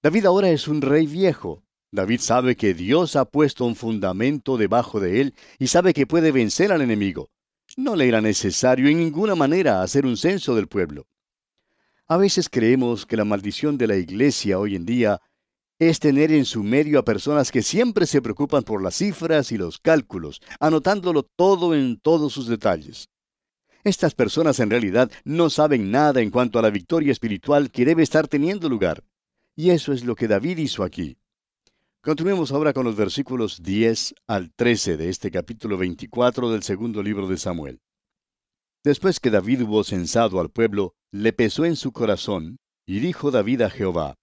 David 0.03 0.27
ahora 0.27 0.51
es 0.51 0.67
un 0.67 0.79
rey 0.83 1.07
viejo. 1.07 1.63
David 1.91 2.19
sabe 2.19 2.55
que 2.55 2.75
Dios 2.75 3.15
ha 3.15 3.25
puesto 3.25 3.65
un 3.65 3.75
fundamento 3.75 4.57
debajo 4.57 4.99
de 4.99 5.21
él 5.21 5.33
y 5.57 5.67
sabe 5.67 5.95
que 5.95 6.05
puede 6.05 6.31
vencer 6.31 6.71
al 6.71 6.81
enemigo. 6.81 7.31
No 7.75 7.95
le 7.95 8.07
era 8.07 8.21
necesario 8.21 8.87
en 8.89 8.99
ninguna 8.99 9.33
manera 9.33 9.81
hacer 9.81 10.05
un 10.05 10.17
censo 10.17 10.53
del 10.53 10.67
pueblo. 10.67 11.07
A 12.07 12.17
veces 12.17 12.47
creemos 12.47 13.07
que 13.07 13.17
la 13.17 13.25
maldición 13.25 13.79
de 13.79 13.87
la 13.87 13.95
iglesia 13.95 14.59
hoy 14.59 14.75
en 14.75 14.85
día 14.85 15.19
es 15.79 15.99
tener 15.99 16.31
en 16.31 16.45
su 16.45 16.61
medio 16.61 16.99
a 16.99 17.03
personas 17.03 17.51
que 17.51 17.63
siempre 17.63 18.05
se 18.05 18.21
preocupan 18.21 18.61
por 18.61 18.83
las 18.83 18.97
cifras 18.97 19.51
y 19.51 19.57
los 19.57 19.79
cálculos, 19.79 20.41
anotándolo 20.59 21.23
todo 21.23 21.73
en 21.73 21.99
todos 21.99 22.31
sus 22.33 22.47
detalles. 22.47 23.09
Estas 23.85 24.15
personas 24.15 24.59
en 24.59 24.71
realidad 24.71 25.11
no 25.25 25.51
saben 25.51 25.91
nada 25.91 26.19
en 26.19 26.31
cuanto 26.31 26.57
a 26.57 26.63
la 26.63 26.71
victoria 26.71 27.11
espiritual 27.11 27.69
que 27.69 27.85
debe 27.85 28.01
estar 28.01 28.27
teniendo 28.27 28.67
lugar. 28.67 29.03
Y 29.55 29.69
eso 29.69 29.93
es 29.93 30.03
lo 30.03 30.15
que 30.15 30.27
David 30.27 30.57
hizo 30.57 30.83
aquí. 30.83 31.19
Continuemos 32.01 32.51
ahora 32.51 32.73
con 32.73 32.83
los 32.83 32.95
versículos 32.95 33.61
10 33.61 34.15
al 34.25 34.51
13 34.55 34.97
de 34.97 35.09
este 35.09 35.29
capítulo 35.29 35.77
24 35.77 36.49
del 36.49 36.63
segundo 36.63 37.03
libro 37.03 37.27
de 37.27 37.37
Samuel. 37.37 37.79
Después 38.83 39.19
que 39.19 39.29
David 39.29 39.61
hubo 39.61 39.83
censado 39.83 40.39
al 40.39 40.49
pueblo, 40.49 40.95
le 41.11 41.31
pesó 41.31 41.63
en 41.63 41.75
su 41.75 41.91
corazón, 41.91 42.57
y 42.87 43.01
dijo 43.01 43.29
David 43.29 43.61
a 43.61 43.69
Jehová, 43.69 44.15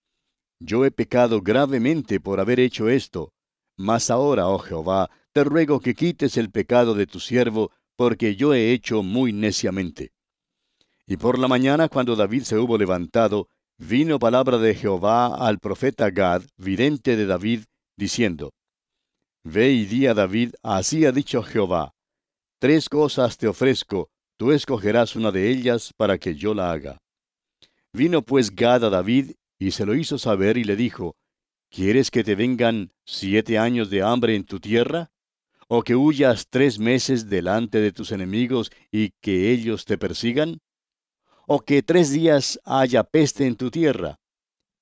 Yo 0.58 0.84
he 0.84 0.90
pecado 0.90 1.40
gravemente 1.40 2.18
por 2.18 2.40
haber 2.40 2.58
hecho 2.58 2.88
esto, 2.88 3.32
mas 3.76 4.10
ahora, 4.10 4.48
oh 4.48 4.58
Jehová, 4.58 5.08
te 5.32 5.44
ruego 5.44 5.78
que 5.78 5.94
quites 5.94 6.36
el 6.36 6.50
pecado 6.50 6.94
de 6.94 7.06
tu 7.06 7.20
siervo, 7.20 7.70
porque 7.96 8.36
yo 8.36 8.54
he 8.54 8.72
hecho 8.72 9.02
muy 9.02 9.32
neciamente. 9.32 10.12
Y 11.06 11.16
por 11.16 11.38
la 11.38 11.48
mañana, 11.48 11.88
cuando 11.88 12.16
David 12.16 12.42
se 12.42 12.58
hubo 12.58 12.78
levantado, 12.78 13.48
vino 13.78 14.18
palabra 14.18 14.58
de 14.58 14.74
Jehová 14.74 15.34
al 15.46 15.58
profeta 15.58 16.10
Gad, 16.10 16.42
vidente 16.56 17.16
de 17.16 17.26
David, 17.26 17.64
diciendo, 17.96 18.52
Ve 19.44 19.72
y 19.72 19.84
di 19.86 20.06
a 20.06 20.14
David, 20.14 20.54
así 20.62 21.04
ha 21.04 21.12
dicho 21.12 21.42
Jehová, 21.42 21.92
tres 22.58 22.88
cosas 22.88 23.36
te 23.36 23.48
ofrezco, 23.48 24.08
tú 24.36 24.52
escogerás 24.52 25.16
una 25.16 25.32
de 25.32 25.50
ellas 25.50 25.92
para 25.96 26.18
que 26.18 26.34
yo 26.34 26.54
la 26.54 26.70
haga. 26.70 26.98
Vino 27.92 28.22
pues 28.22 28.54
Gad 28.54 28.84
a 28.84 28.90
David 28.90 29.32
y 29.58 29.72
se 29.72 29.84
lo 29.84 29.94
hizo 29.94 30.16
saber 30.18 30.56
y 30.56 30.64
le 30.64 30.76
dijo, 30.76 31.16
¿Quieres 31.70 32.10
que 32.10 32.22
te 32.22 32.34
vengan 32.34 32.92
siete 33.06 33.58
años 33.58 33.88
de 33.88 34.02
hambre 34.02 34.36
en 34.36 34.44
tu 34.44 34.60
tierra? 34.60 35.10
¿O 35.74 35.82
que 35.82 35.96
huyas 35.96 36.48
tres 36.50 36.78
meses 36.78 37.30
delante 37.30 37.80
de 37.80 37.92
tus 37.92 38.12
enemigos 38.12 38.70
y 38.90 39.12
que 39.22 39.50
ellos 39.50 39.86
te 39.86 39.96
persigan? 39.96 40.58
¿O 41.46 41.60
que 41.60 41.82
tres 41.82 42.10
días 42.10 42.60
haya 42.66 43.04
peste 43.04 43.46
en 43.46 43.56
tu 43.56 43.70
tierra? 43.70 44.16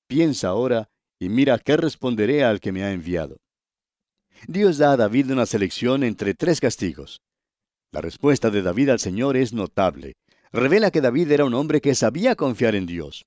Piensa 0.07 0.49
ahora 0.49 0.89
y 1.17 1.29
mira 1.29 1.59
qué 1.59 1.77
responderé 1.77 2.43
al 2.43 2.59
que 2.59 2.73
me 2.73 2.83
ha 2.83 2.91
enviado. 2.91 3.37
Dios 4.49 4.79
da 4.79 4.91
a 4.91 4.97
David 4.97 5.31
una 5.31 5.45
selección 5.45 6.03
entre 6.03 6.33
tres 6.33 6.59
castigos. 6.59 7.21
La 7.93 8.01
respuesta 8.01 8.49
de 8.49 8.61
David 8.61 8.89
al 8.89 8.99
Señor 8.99 9.37
es 9.37 9.53
notable. 9.53 10.15
Revela 10.51 10.91
que 10.91 10.99
David 10.99 11.31
era 11.31 11.45
un 11.45 11.53
hombre 11.53 11.79
que 11.79 11.95
sabía 11.95 12.35
confiar 12.35 12.75
en 12.75 12.85
Dios. 12.85 13.23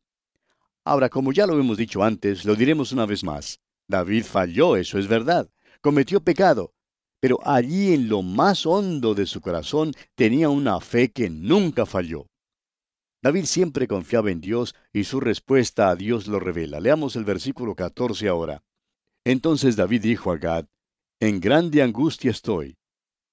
Ahora, 0.85 1.09
como 1.09 1.33
ya 1.33 1.47
lo 1.47 1.59
hemos 1.59 1.79
dicho 1.79 2.05
antes, 2.05 2.45
lo 2.45 2.57
diremos 2.57 2.93
una 2.93 3.07
vez 3.07 3.25
más. 3.25 3.59
David 3.89 4.25
falló, 4.25 4.77
eso 4.77 4.99
es 4.99 5.09
verdad. 5.09 5.49
Cometió 5.81 6.21
pecado. 6.21 6.75
Pero 7.25 7.41
allí 7.43 7.95
en 7.95 8.11
lo 8.11 8.21
más 8.21 8.67
hondo 8.67 9.15
de 9.15 9.25
su 9.25 9.41
corazón 9.41 9.93
tenía 10.15 10.51
una 10.51 10.79
fe 10.79 11.11
que 11.11 11.31
nunca 11.31 11.87
falló. 11.87 12.27
David 13.23 13.47
siempre 13.47 13.89
confiaba 13.89 14.31
en 14.31 14.43
Dios 14.43 14.75
y 14.93 15.05
su 15.05 15.21
respuesta 15.21 15.89
a 15.89 15.97
Dios 15.97 16.27
lo 16.27 16.39
revela. 16.39 16.81
Leamos 16.81 17.17
el 17.17 17.25
versículo 17.25 17.75
14 17.75 18.29
ahora. 18.29 18.63
Entonces 19.25 19.75
David 19.75 20.03
dijo 20.03 20.33
a 20.33 20.37
Gad, 20.37 20.67
En 21.19 21.41
grande 21.41 21.81
angustia 21.81 22.31
estoy. 22.31 22.77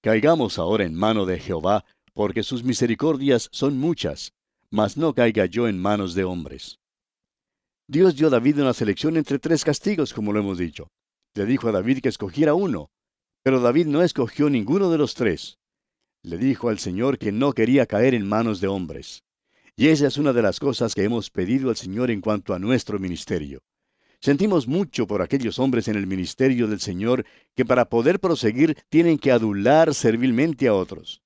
Caigamos 0.01 0.57
ahora 0.57 0.85
en 0.85 0.95
mano 0.95 1.25
de 1.25 1.37
Jehová, 1.37 1.83
porque 2.13 2.43
sus 2.43 2.63
misericordias 2.63 3.49
son 3.51 3.77
muchas, 3.77 4.31
mas 4.69 4.95
no 4.95 5.13
caiga 5.13 5.47
yo 5.47 5.67
en 5.67 5.77
manos 5.77 6.13
de 6.13 6.23
hombres. 6.23 6.79
Dios 7.89 8.15
dio 8.15 8.27
a 8.27 8.29
David 8.29 8.61
una 8.61 8.73
selección 8.73 9.17
entre 9.17 9.37
tres 9.37 9.65
castigos, 9.65 10.13
como 10.13 10.31
lo 10.31 10.39
hemos 10.39 10.59
dicho. 10.59 10.87
Le 11.35 11.45
dijo 11.45 11.67
a 11.67 11.73
David 11.73 11.99
que 11.99 12.07
escogiera 12.07 12.53
uno, 12.53 12.89
pero 13.43 13.59
David 13.59 13.87
no 13.87 14.03
escogió 14.03 14.49
ninguno 14.49 14.89
de 14.89 14.97
los 14.97 15.13
tres. 15.13 15.59
Le 16.23 16.37
dijo 16.37 16.69
al 16.69 16.79
Señor 16.79 17.17
que 17.17 17.31
no 17.31 17.53
quería 17.53 17.85
caer 17.85 18.13
en 18.13 18.27
manos 18.27 18.61
de 18.61 18.67
hombres. 18.67 19.23
Y 19.75 19.87
esa 19.87 20.07
es 20.07 20.17
una 20.17 20.33
de 20.33 20.41
las 20.41 20.59
cosas 20.59 20.93
que 20.93 21.03
hemos 21.03 21.29
pedido 21.29 21.69
al 21.69 21.75
Señor 21.75 22.11
en 22.11 22.21
cuanto 22.21 22.53
a 22.53 22.59
nuestro 22.59 22.99
ministerio. 22.99 23.63
Sentimos 24.19 24.67
mucho 24.67 25.07
por 25.07 25.23
aquellos 25.23 25.57
hombres 25.57 25.87
en 25.87 25.95
el 25.95 26.05
ministerio 26.05 26.67
del 26.67 26.79
Señor 26.79 27.25
que 27.55 27.65
para 27.65 27.85
poder 27.85 28.19
proseguir 28.19 28.77
tienen 28.89 29.17
que 29.17 29.31
adular 29.31 29.95
servilmente 29.95 30.67
a 30.67 30.75
otros. 30.75 31.23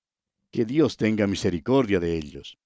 Que 0.49 0.63
Dios 0.63 0.95
tenga 0.95 1.27
misericordia 1.27 1.99
de 1.99 2.15
ellos. 2.15 2.57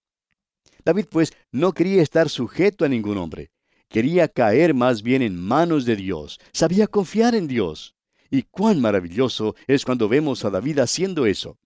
David 0.86 1.06
pues 1.10 1.34
no 1.52 1.74
quería 1.74 2.04
estar 2.04 2.30
sujeto 2.30 2.86
a 2.86 2.90
ningún 2.90 3.18
hombre. 3.18 3.50
Quería 3.88 4.28
caer 4.28 4.76
más 4.76 5.02
bien 5.02 5.24
en 5.24 5.36
manos 5.36 5.86
de 5.86 5.96
Dios. 5.96 6.40
Sabía 6.54 6.86
confiar 6.86 7.34
en 7.34 7.48
Dios. 7.48 7.96
Y 8.30 8.44
cuán 8.44 8.80
maravilloso 8.82 9.56
es 9.68 9.86
cuando 9.86 10.08
vemos 10.08 10.46
a 10.46 10.50
David 10.50 10.80
haciendo 10.80 11.26
eso. 11.26 11.58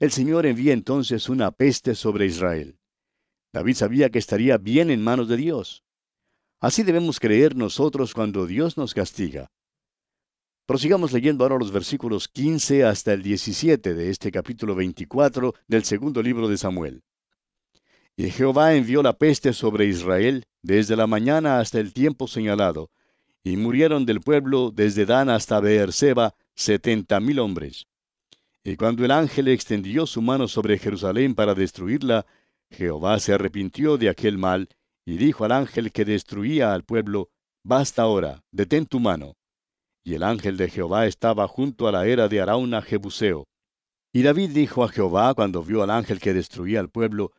El 0.00 0.10
Señor 0.10 0.46
envía 0.46 0.72
entonces 0.72 1.28
una 1.28 1.50
peste 1.50 1.94
sobre 1.94 2.26
Israel. 2.26 2.78
David 3.52 3.74
sabía 3.74 4.10
que 4.10 4.18
estaría 4.18 4.58
bien 4.58 4.90
en 4.90 5.02
manos 5.02 5.28
de 5.28 5.36
Dios. 5.36 5.84
Así 6.60 6.82
debemos 6.82 7.20
creer 7.20 7.54
nosotros 7.54 8.12
cuando 8.12 8.46
Dios 8.46 8.76
nos 8.76 8.94
castiga. 8.94 9.52
Prosigamos 10.66 11.12
leyendo 11.12 11.44
ahora 11.44 11.58
los 11.58 11.70
versículos 11.70 12.26
15 12.26 12.84
hasta 12.84 13.12
el 13.12 13.22
17 13.22 13.94
de 13.94 14.10
este 14.10 14.32
capítulo 14.32 14.74
24 14.74 15.54
del 15.68 15.84
segundo 15.84 16.22
libro 16.22 16.48
de 16.48 16.56
Samuel. 16.56 17.02
Y 18.16 18.30
Jehová 18.30 18.74
envió 18.74 19.02
la 19.02 19.18
peste 19.18 19.52
sobre 19.52 19.86
Israel 19.86 20.44
desde 20.62 20.96
la 20.96 21.06
mañana 21.06 21.58
hasta 21.58 21.80
el 21.80 21.92
tiempo 21.92 22.28
señalado, 22.28 22.90
y 23.44 23.58
murieron 23.58 24.06
del 24.06 24.20
pueblo 24.20 24.72
desde 24.74 25.04
Dan 25.04 25.28
hasta 25.28 25.60
Beerseba 25.60 26.34
setenta 26.54 27.20
mil 27.20 27.38
hombres. 27.38 27.86
Y 28.64 28.76
cuando 28.76 29.04
el 29.04 29.10
ángel 29.10 29.48
extendió 29.48 30.06
su 30.06 30.22
mano 30.22 30.48
sobre 30.48 30.78
Jerusalén 30.78 31.34
para 31.34 31.54
destruirla, 31.54 32.24
Jehová 32.70 33.20
se 33.20 33.34
arrepintió 33.34 33.98
de 33.98 34.08
aquel 34.08 34.38
mal, 34.38 34.70
y 35.04 35.18
dijo 35.18 35.44
al 35.44 35.52
ángel 35.52 35.92
que 35.92 36.06
destruía 36.06 36.72
al 36.72 36.84
pueblo, 36.84 37.28
Basta 37.62 38.02
ahora, 38.02 38.42
detén 38.50 38.86
tu 38.86 38.98
mano. 38.98 39.36
Y 40.02 40.14
el 40.14 40.22
ángel 40.22 40.56
de 40.56 40.70
Jehová 40.70 41.06
estaba 41.06 41.46
junto 41.46 41.86
a 41.86 41.92
la 41.92 42.06
era 42.06 42.28
de 42.28 42.40
Arauna 42.40 42.80
Jebuseo. 42.80 43.46
Y 44.12 44.22
David 44.22 44.50
dijo 44.50 44.84
a 44.84 44.88
Jehová 44.88 45.34
cuando 45.34 45.62
vio 45.62 45.82
al 45.82 45.90
ángel 45.90 46.18
que 46.20 46.32
destruía 46.32 46.80
al 46.80 46.88
pueblo, 46.88 47.32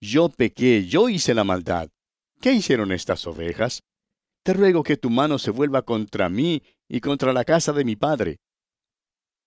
Yo 0.00 0.30
pequé, 0.30 0.86
yo 0.86 1.10
hice 1.10 1.34
la 1.34 1.44
maldad. 1.44 1.90
¿Qué 2.40 2.52
hicieron 2.52 2.92
estas 2.92 3.26
ovejas? 3.26 3.82
Te 4.42 4.54
ruego 4.54 4.82
que 4.82 4.96
tu 4.96 5.10
mano 5.10 5.38
se 5.38 5.50
vuelva 5.50 5.82
contra 5.82 6.28
mí 6.30 6.62
y 6.88 7.00
contra 7.00 7.32
la 7.32 7.44
casa 7.44 7.72
de 7.72 7.84
mi 7.84 7.96
padre. 7.96 8.40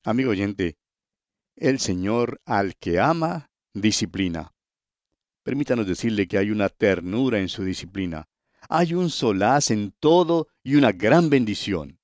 Amigo 0.03 0.31
oyente, 0.31 0.77
el 1.55 1.79
Señor 1.79 2.41
al 2.45 2.75
que 2.75 2.99
ama, 2.99 3.49
disciplina. 3.73 4.51
permítanos 5.43 5.87
decirle 5.87 6.27
que 6.27 6.37
hay 6.37 6.51
una 6.51 6.69
ternura 6.69 7.39
en 7.39 7.49
su 7.49 7.63
disciplina. 7.63 8.27
Hay 8.69 8.93
un 8.93 9.09
solaz 9.09 9.71
en 9.71 9.93
todo 9.99 10.47
y 10.63 10.75
una 10.75 10.91
gran 10.91 11.29
bendición. 11.29 11.99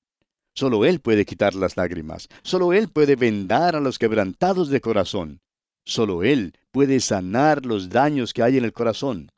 Solo 0.53 0.83
Él 0.83 0.99
puede 0.99 1.25
quitar 1.25 1.55
las 1.55 1.77
lágrimas. 1.77 2.27
Solo 2.43 2.73
Él 2.73 2.89
puede 2.89 3.15
vendar 3.15 3.75
a 3.75 3.79
los 3.79 3.97
quebrantados 3.97 4.69
de 4.69 4.81
corazón. 4.81 5.41
Solo 5.85 6.23
Él 6.23 6.53
puede 6.71 6.99
sanar 6.99 7.65
los 7.65 7.89
daños 7.89 8.33
que 8.33 8.43
hay 8.43 8.57
en 8.57 8.65
el 8.65 8.73
corazón. 8.73 9.31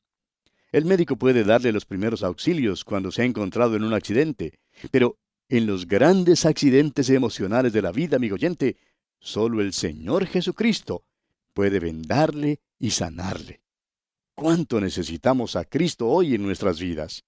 El 0.71 0.85
médico 0.85 1.17
puede 1.17 1.43
darle 1.43 1.71
los 1.71 1.85
primeros 1.85 2.23
auxilios 2.23 2.85
cuando 2.85 3.11
se 3.11 3.23
ha 3.23 3.25
encontrado 3.25 3.75
en 3.75 3.83
un 3.83 3.93
accidente, 3.93 4.59
pero 4.89 5.17
en 5.49 5.67
los 5.67 5.85
grandes 5.85 6.45
accidentes 6.45 7.09
emocionales 7.09 7.73
de 7.73 7.81
la 7.81 7.91
vida, 7.91 8.15
amigo 8.15 8.35
oyente, 8.35 8.77
solo 9.19 9.59
el 9.59 9.73
Señor 9.73 10.25
Jesucristo 10.25 11.03
puede 11.53 11.79
vendarle 11.79 12.61
y 12.79 12.91
sanarle. 12.91 13.61
¿Cuánto 14.33 14.79
necesitamos 14.79 15.57
a 15.57 15.65
Cristo 15.65 16.07
hoy 16.07 16.35
en 16.35 16.43
nuestras 16.43 16.79
vidas? 16.79 17.23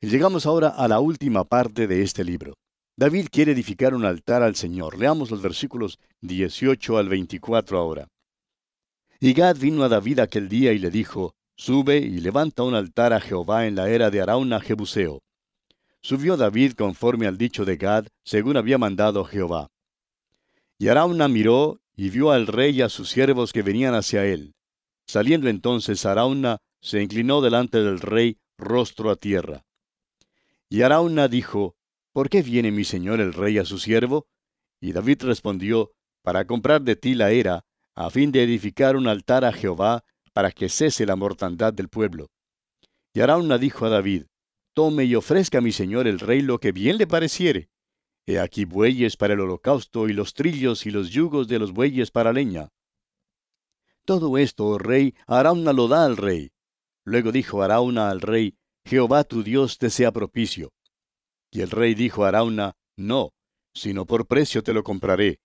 llegamos 0.00 0.46
ahora 0.46 0.68
a 0.68 0.88
la 0.88 1.00
última 1.00 1.44
parte 1.44 1.86
de 1.86 2.02
este 2.02 2.24
libro. 2.24 2.54
David 2.96 3.28
quiere 3.30 3.52
edificar 3.52 3.94
un 3.94 4.04
altar 4.04 4.42
al 4.42 4.56
Señor. 4.56 4.98
Leamos 4.98 5.30
los 5.30 5.42
versículos 5.42 5.98
18 6.22 6.96
al 6.96 7.08
24 7.08 7.78
ahora. 7.78 8.08
Y 9.20 9.34
Gad 9.34 9.56
vino 9.58 9.82
a 9.82 9.88
David 9.88 10.20
aquel 10.20 10.48
día 10.48 10.72
y 10.72 10.78
le 10.78 10.90
dijo, 10.90 11.34
Sube 11.60 11.98
y 11.98 12.20
levanta 12.20 12.62
un 12.62 12.74
altar 12.74 13.12
a 13.12 13.20
Jehová 13.20 13.66
en 13.66 13.74
la 13.74 13.90
era 13.90 14.08
de 14.08 14.22
Arauna 14.22 14.60
Jebuseo. 14.60 15.22
Subió 16.00 16.38
David 16.38 16.72
conforme 16.72 17.26
al 17.26 17.36
dicho 17.36 17.66
de 17.66 17.76
Gad, 17.76 18.06
según 18.24 18.56
había 18.56 18.78
mandado 18.78 19.26
Jehová. 19.26 19.68
Y 20.78 20.88
Arauna 20.88 21.28
miró 21.28 21.82
y 21.94 22.08
vio 22.08 22.30
al 22.30 22.46
rey 22.46 22.78
y 22.78 22.80
a 22.80 22.88
sus 22.88 23.10
siervos 23.10 23.52
que 23.52 23.60
venían 23.60 23.94
hacia 23.94 24.24
él. 24.24 24.54
Saliendo 25.06 25.50
entonces 25.50 26.06
Arauna, 26.06 26.62
se 26.80 27.02
inclinó 27.02 27.42
delante 27.42 27.82
del 27.82 28.00
rey, 28.00 28.38
rostro 28.56 29.10
a 29.10 29.16
tierra. 29.16 29.66
Y 30.70 30.80
Arauna 30.80 31.28
dijo, 31.28 31.76
¿Por 32.14 32.30
qué 32.30 32.40
viene 32.40 32.70
mi 32.70 32.84
señor 32.84 33.20
el 33.20 33.34
rey 33.34 33.58
a 33.58 33.66
su 33.66 33.78
siervo? 33.78 34.28
Y 34.80 34.92
David 34.92 35.24
respondió, 35.24 35.92
Para 36.22 36.46
comprar 36.46 36.80
de 36.80 36.96
ti 36.96 37.14
la 37.14 37.32
era, 37.32 37.66
a 37.94 38.08
fin 38.08 38.32
de 38.32 38.44
edificar 38.44 38.96
un 38.96 39.08
altar 39.08 39.44
a 39.44 39.52
Jehová, 39.52 40.04
para 40.32 40.52
que 40.52 40.68
cese 40.68 41.06
la 41.06 41.16
mortandad 41.16 41.72
del 41.72 41.88
pueblo. 41.88 42.28
Y 43.12 43.20
Arauna 43.20 43.58
dijo 43.58 43.86
a 43.86 43.88
David, 43.88 44.24
Tome 44.74 45.04
y 45.04 45.14
ofrezca 45.14 45.58
a 45.58 45.60
mi 45.60 45.72
señor 45.72 46.06
el 46.06 46.20
rey 46.20 46.42
lo 46.42 46.58
que 46.58 46.72
bien 46.72 46.96
le 46.96 47.06
pareciere. 47.06 47.68
He 48.26 48.38
aquí 48.38 48.64
bueyes 48.64 49.16
para 49.16 49.34
el 49.34 49.40
holocausto 49.40 50.08
y 50.08 50.12
los 50.12 50.34
trillos 50.34 50.86
y 50.86 50.90
los 50.90 51.10
yugos 51.10 51.48
de 51.48 51.58
los 51.58 51.72
bueyes 51.72 52.10
para 52.10 52.32
leña. 52.32 52.68
Todo 54.04 54.38
esto, 54.38 54.66
oh 54.66 54.78
rey, 54.78 55.14
Arauna 55.26 55.72
lo 55.72 55.88
da 55.88 56.04
al 56.04 56.16
rey. 56.16 56.52
Luego 57.04 57.32
dijo 57.32 57.62
Arauna 57.62 58.10
al 58.10 58.20
rey, 58.20 58.56
Jehová 58.84 59.24
tu 59.24 59.42
Dios 59.42 59.78
te 59.78 59.90
sea 59.90 60.12
propicio. 60.12 60.72
Y 61.50 61.62
el 61.62 61.70
rey 61.70 61.94
dijo 61.94 62.24
a 62.24 62.28
Arauna, 62.28 62.74
No, 62.96 63.30
sino 63.74 64.06
por 64.06 64.26
precio 64.26 64.62
te 64.62 64.72
lo 64.72 64.84
compraré, 64.84 65.40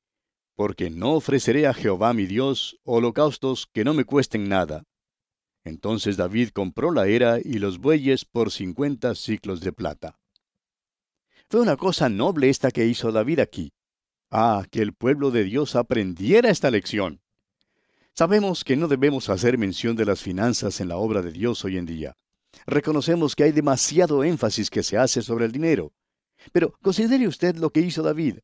porque 0.55 0.89
no 0.89 1.13
ofreceré 1.13 1.67
a 1.67 1.73
Jehová 1.73 2.13
mi 2.13 2.25
Dios 2.25 2.79
holocaustos 2.83 3.67
que 3.71 3.83
no 3.83 3.93
me 3.93 4.05
cuesten 4.05 4.49
nada. 4.49 4.83
Entonces 5.63 6.15
David 6.15 6.49
compró 6.49 6.91
la 6.91 7.07
era 7.07 7.39
y 7.43 7.59
los 7.59 7.79
bueyes 7.79 8.23
por 8.23 8.51
cincuenta 8.51 9.15
ciclos 9.15 9.61
de 9.61 9.73
plata. 9.73 10.19
Fue 11.49 11.59
una 11.59 11.75
cosa 11.75 12.09
noble 12.09 12.49
esta 12.49 12.71
que 12.71 12.85
hizo 12.85 13.11
David 13.11 13.39
aquí. 13.39 13.73
Ah, 14.31 14.65
que 14.71 14.81
el 14.81 14.93
pueblo 14.93 15.31
de 15.31 15.43
Dios 15.43 15.75
aprendiera 15.75 16.49
esta 16.49 16.71
lección. 16.71 17.21
Sabemos 18.13 18.63
que 18.63 18.77
no 18.77 18.87
debemos 18.87 19.29
hacer 19.29 19.57
mención 19.57 19.95
de 19.95 20.05
las 20.05 20.21
finanzas 20.21 20.79
en 20.79 20.87
la 20.87 20.97
obra 20.97 21.21
de 21.21 21.31
Dios 21.31 21.65
hoy 21.65 21.77
en 21.77 21.85
día. 21.85 22.15
Reconocemos 22.65 23.35
que 23.35 23.43
hay 23.43 23.51
demasiado 23.51 24.23
énfasis 24.23 24.69
que 24.69 24.83
se 24.83 24.97
hace 24.97 25.21
sobre 25.21 25.45
el 25.45 25.51
dinero. 25.51 25.93
Pero 26.51 26.73
considere 26.81 27.27
usted 27.27 27.55
lo 27.57 27.71
que 27.71 27.81
hizo 27.81 28.03
David. 28.03 28.39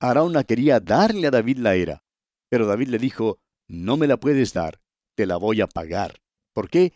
Arauna 0.00 0.44
quería 0.44 0.78
darle 0.78 1.26
a 1.26 1.30
David 1.30 1.58
la 1.58 1.74
era, 1.74 2.04
pero 2.48 2.66
David 2.66 2.88
le 2.88 2.98
dijo, 2.98 3.40
no 3.66 3.96
me 3.96 4.06
la 4.06 4.16
puedes 4.16 4.52
dar, 4.52 4.80
te 5.16 5.26
la 5.26 5.36
voy 5.36 5.60
a 5.60 5.66
pagar. 5.66 6.20
¿Por 6.52 6.70
qué? 6.70 6.92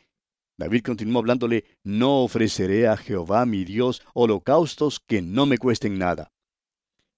David 0.57 0.83
continuó 0.83 1.19
hablándole, 1.19 1.65
no 1.83 2.23
ofreceré 2.23 2.87
a 2.87 2.97
Jehová 2.97 3.45
mi 3.45 3.65
Dios 3.65 4.03
holocaustos 4.15 5.01
que 5.01 5.21
no 5.21 5.47
me 5.47 5.59
cuesten 5.59 5.99
nada. 5.99 6.33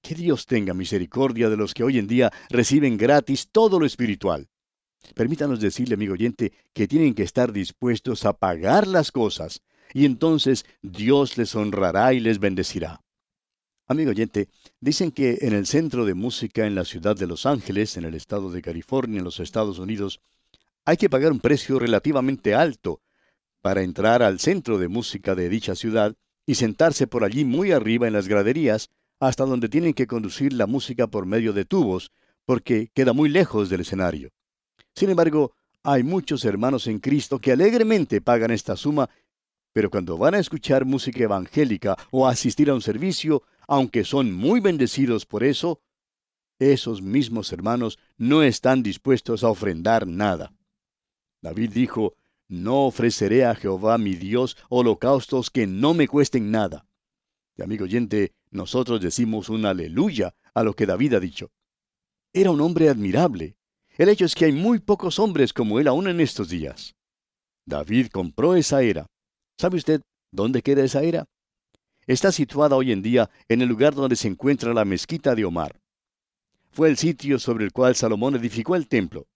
Que 0.01 0.15
Dios 0.15 0.47
tenga 0.47 0.73
misericordia 0.73 1.51
de 1.51 1.57
los 1.59 1.75
que 1.75 1.85
hoy 1.85 1.99
en 1.99 2.07
día 2.07 2.33
reciben 2.49 2.97
gratis 2.97 3.49
todo 3.51 3.79
lo 3.79 3.85
espiritual. 3.85 4.49
Permítanos 5.15 5.61
decirle, 5.61 5.97
amigo 5.97 6.15
oyente, 6.15 6.55
que 6.73 6.89
tienen 6.89 7.15
que 7.15 7.25
estar 7.25 7.53
dispuestos 7.53 8.25
a 8.25 8.33
pagar 8.33 8.87
las 8.87 9.13
cosas, 9.13 9.61
y 9.93 10.07
entonces 10.07 10.65
Dios 10.81 11.37
les 11.37 11.55
honrará 11.55 12.15
y 12.15 12.21
les 12.21 12.39
bendecirá. 12.39 13.04
Amigo 13.87 14.13
oyente, 14.13 14.49
dicen 14.81 15.11
que 15.11 15.39
en 15.43 15.53
el 15.53 15.67
centro 15.67 16.07
de 16.07 16.15
música 16.15 16.67
en 16.67 16.75
la 16.75 16.87
ciudad 16.87 17.15
de 17.15 17.27
Los 17.27 17.45
Ángeles, 17.45 17.99
en 17.99 18.05
el 18.05 18.15
estado 18.15 18.51
de 18.51 18.63
California, 18.63 19.19
en 19.19 19.25
los 19.25 19.41
Estados 19.41 19.79
Unidos, 19.79 20.21
hay 20.87 20.97
que 20.97 21.11
pagar 21.11 21.33
un 21.33 21.41
precio 21.41 21.79
relativamente 21.79 22.55
alto 22.55 23.03
para 23.61 23.83
entrar 23.83 24.23
al 24.23 24.41
centro 24.41 24.79
de 24.79 24.89
música 24.89 25.35
de 25.35 25.51
dicha 25.51 25.75
ciudad 25.75 26.17
y 26.47 26.55
sentarse 26.55 27.07
por 27.07 27.25
allí 27.25 27.45
muy 27.45 27.73
arriba 27.73 28.07
en 28.07 28.15
las 28.15 28.27
graderías, 28.27 28.89
hasta 29.21 29.45
donde 29.45 29.69
tienen 29.69 29.93
que 29.93 30.07
conducir 30.07 30.55
la 30.55 30.67
música 30.67 31.07
por 31.07 31.27
medio 31.27 31.53
de 31.53 31.67
tubos, 31.67 32.11
porque 32.47 32.91
queda 32.95 33.13
muy 33.13 33.29
lejos 33.29 33.69
del 33.69 33.83
escenario. 33.83 34.31
Sin 34.95 35.11
embargo, 35.11 35.53
hay 35.83 36.03
muchos 36.03 36.47
hermanos 36.47 36.87
en 36.87 37.01
Cristo 37.01 37.39
que 37.39 37.53
alegremente 37.53 38.23
pagan 38.23 38.51
esta 38.51 38.77
suma, 38.77 39.11
pero 39.75 39.91
cuando 39.91 40.17
van 40.17 40.35
a 40.35 40.39
escuchar 40.39 40.87
música 40.87 41.25
evangélica 41.25 41.97
o 42.11 42.27
asistir 42.27 42.71
a 42.71 42.75
un 42.75 42.81
servicio, 42.81 43.43
aunque 43.69 44.05
son 44.05 44.33
muy 44.33 44.61
bendecidos 44.61 45.27
por 45.27 45.45
eso, 45.45 45.81
esos 46.59 47.03
mismos 47.03 47.53
hermanos 47.53 47.99
no 48.17 48.43
están 48.43 48.83
dispuestos 48.83 49.45
a 49.45 49.49
ofrendar 49.49 50.07
nada. 50.07 50.53
David 51.43 51.73
dijo, 51.73 52.15
no 52.49 52.87
ofreceré 52.87 53.45
a 53.45 53.55
Jehová 53.55 53.99
mi 53.99 54.15
Dios 54.15 54.57
holocaustos 54.69 55.51
que 55.51 55.67
no 55.67 55.95
me 55.95 56.09
cuesten 56.09 56.51
nada. 56.51 56.87
Y 57.57 57.63
amigo 57.63 57.85
oyente, 57.85 58.33
nosotros 58.51 59.01
decimos 59.01 59.49
un 59.49 59.67
aleluya 59.67 60.35
a 60.55 60.63
lo 60.63 60.75
que 60.75 60.87
David 60.87 61.15
ha 61.15 61.21
dicho. 61.21 61.51
Era 62.33 62.51
un 62.51 62.61
hombre 62.61 62.89
admirable, 62.89 63.57
el 63.97 64.09
hecho 64.09 64.25
es 64.25 64.35
que 64.35 64.47
hay 64.47 64.53
muy 64.53 64.81
pocos 64.81 65.19
hombres 65.19 65.53
como 65.53 65.79
él 65.79 65.87
aún 65.87 66.09
en 66.09 66.21
estos 66.21 66.49
días. 66.49 66.97
David 67.65 68.09
compró 68.09 68.57
esa 68.57 68.83
era. 68.83 69.07
¿Sabe 69.59 69.77
usted 69.77 70.03
dónde 70.33 70.63
queda 70.63 70.85
esa 70.85 71.03
era? 71.03 71.27
Está 72.07 72.33
situada 72.33 72.77
hoy 72.77 72.93
en 72.93 73.03
día 73.03 73.31
en 73.49 73.63
el 73.63 73.69
lugar 73.69 73.95
donde 73.95 74.17
se 74.17 74.29
encuentra 74.29 74.75
la 74.75 74.85
mezquita 74.85 75.35
de 75.35 75.45
Omar. 75.45 75.81
Fue 76.71 76.89
el 76.89 76.97
sitio 76.99 77.39
sobre 77.39 77.65
el 77.65 77.73
cual 77.73 77.95
Salomón 77.95 78.35
edificó 78.35 78.77
el 78.77 78.89
templo. 78.89 79.27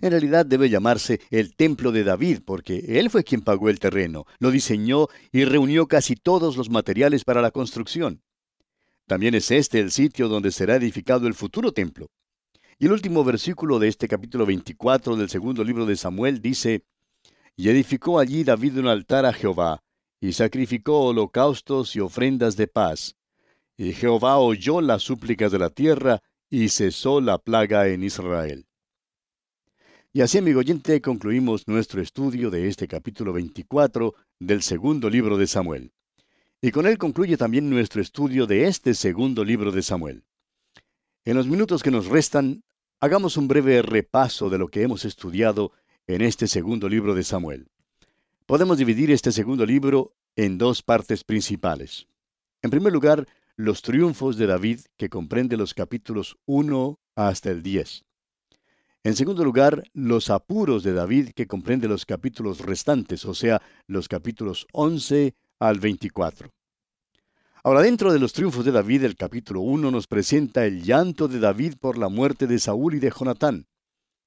En 0.00 0.12
realidad 0.12 0.46
debe 0.46 0.70
llamarse 0.70 1.20
el 1.30 1.54
templo 1.56 1.92
de 1.92 2.04
David 2.04 2.40
porque 2.44 3.00
él 3.00 3.10
fue 3.10 3.24
quien 3.24 3.42
pagó 3.42 3.68
el 3.68 3.80
terreno, 3.80 4.24
lo 4.38 4.50
diseñó 4.50 5.08
y 5.32 5.44
reunió 5.44 5.88
casi 5.88 6.14
todos 6.14 6.56
los 6.56 6.70
materiales 6.70 7.24
para 7.24 7.42
la 7.42 7.50
construcción. 7.50 8.22
También 9.06 9.34
es 9.34 9.50
este 9.50 9.80
el 9.80 9.90
sitio 9.90 10.28
donde 10.28 10.52
será 10.52 10.76
edificado 10.76 11.26
el 11.26 11.34
futuro 11.34 11.72
templo. 11.72 12.06
Y 12.78 12.86
el 12.86 12.92
último 12.92 13.24
versículo 13.24 13.78
de 13.78 13.88
este 13.88 14.08
capítulo 14.08 14.46
24 14.46 15.16
del 15.16 15.28
segundo 15.28 15.64
libro 15.64 15.84
de 15.84 15.96
Samuel 15.96 16.40
dice, 16.40 16.84
Y 17.56 17.68
edificó 17.68 18.20
allí 18.20 18.44
David 18.44 18.78
un 18.78 18.86
altar 18.86 19.26
a 19.26 19.32
Jehová, 19.32 19.82
y 20.20 20.32
sacrificó 20.32 21.06
holocaustos 21.06 21.96
y 21.96 22.00
ofrendas 22.00 22.56
de 22.56 22.66
paz. 22.66 23.16
Y 23.76 23.92
Jehová 23.92 24.38
oyó 24.38 24.80
las 24.80 25.02
súplicas 25.02 25.52
de 25.52 25.58
la 25.58 25.70
tierra, 25.70 26.22
y 26.52 26.68
cesó 26.68 27.20
la 27.20 27.38
plaga 27.38 27.88
en 27.88 28.02
Israel. 28.02 28.66
Y 30.12 30.20
así, 30.22 30.38
amigo 30.38 30.58
oyente, 30.58 31.00
concluimos 31.00 31.68
nuestro 31.68 32.02
estudio 32.02 32.50
de 32.50 32.66
este 32.66 32.88
capítulo 32.88 33.32
24 33.32 34.14
del 34.40 34.62
segundo 34.62 35.08
libro 35.08 35.38
de 35.38 35.46
Samuel. 35.46 35.92
Y 36.60 36.72
con 36.72 36.86
él 36.86 36.98
concluye 36.98 37.36
también 37.36 37.70
nuestro 37.70 38.02
estudio 38.02 38.46
de 38.46 38.66
este 38.66 38.94
segundo 38.94 39.44
libro 39.44 39.70
de 39.70 39.82
Samuel. 39.82 40.24
En 41.24 41.36
los 41.36 41.46
minutos 41.46 41.82
que 41.82 41.92
nos 41.92 42.06
restan, 42.06 42.64
Hagamos 43.02 43.38
un 43.38 43.48
breve 43.48 43.80
repaso 43.80 44.50
de 44.50 44.58
lo 44.58 44.68
que 44.68 44.82
hemos 44.82 45.06
estudiado 45.06 45.72
en 46.06 46.20
este 46.20 46.46
segundo 46.46 46.86
libro 46.86 47.14
de 47.14 47.24
Samuel. 47.24 47.70
Podemos 48.50 48.78
dividir 48.78 49.12
este 49.12 49.30
segundo 49.30 49.64
libro 49.64 50.12
en 50.34 50.58
dos 50.58 50.82
partes 50.82 51.22
principales. 51.22 52.08
En 52.62 52.70
primer 52.70 52.92
lugar, 52.92 53.28
los 53.54 53.80
triunfos 53.80 54.38
de 54.38 54.48
David, 54.48 54.80
que 54.96 55.08
comprende 55.08 55.56
los 55.56 55.72
capítulos 55.72 56.36
1 56.46 56.98
hasta 57.14 57.50
el 57.52 57.62
10. 57.62 58.04
En 59.04 59.14
segundo 59.14 59.44
lugar, 59.44 59.84
los 59.92 60.30
apuros 60.30 60.82
de 60.82 60.94
David, 60.94 61.28
que 61.36 61.46
comprende 61.46 61.86
los 61.86 62.04
capítulos 62.04 62.58
restantes, 62.58 63.24
o 63.24 63.34
sea, 63.34 63.62
los 63.86 64.08
capítulos 64.08 64.66
11 64.72 65.32
al 65.60 65.78
24. 65.78 66.50
Ahora, 67.62 67.82
dentro 67.82 68.12
de 68.12 68.18
los 68.18 68.32
triunfos 68.32 68.64
de 68.64 68.72
David, 68.72 69.04
el 69.04 69.14
capítulo 69.14 69.60
1 69.60 69.92
nos 69.92 70.08
presenta 70.08 70.66
el 70.66 70.82
llanto 70.82 71.28
de 71.28 71.38
David 71.38 71.74
por 71.78 71.96
la 71.96 72.08
muerte 72.08 72.48
de 72.48 72.58
Saúl 72.58 72.94
y 72.94 72.98
de 72.98 73.12
Jonatán. 73.16 73.68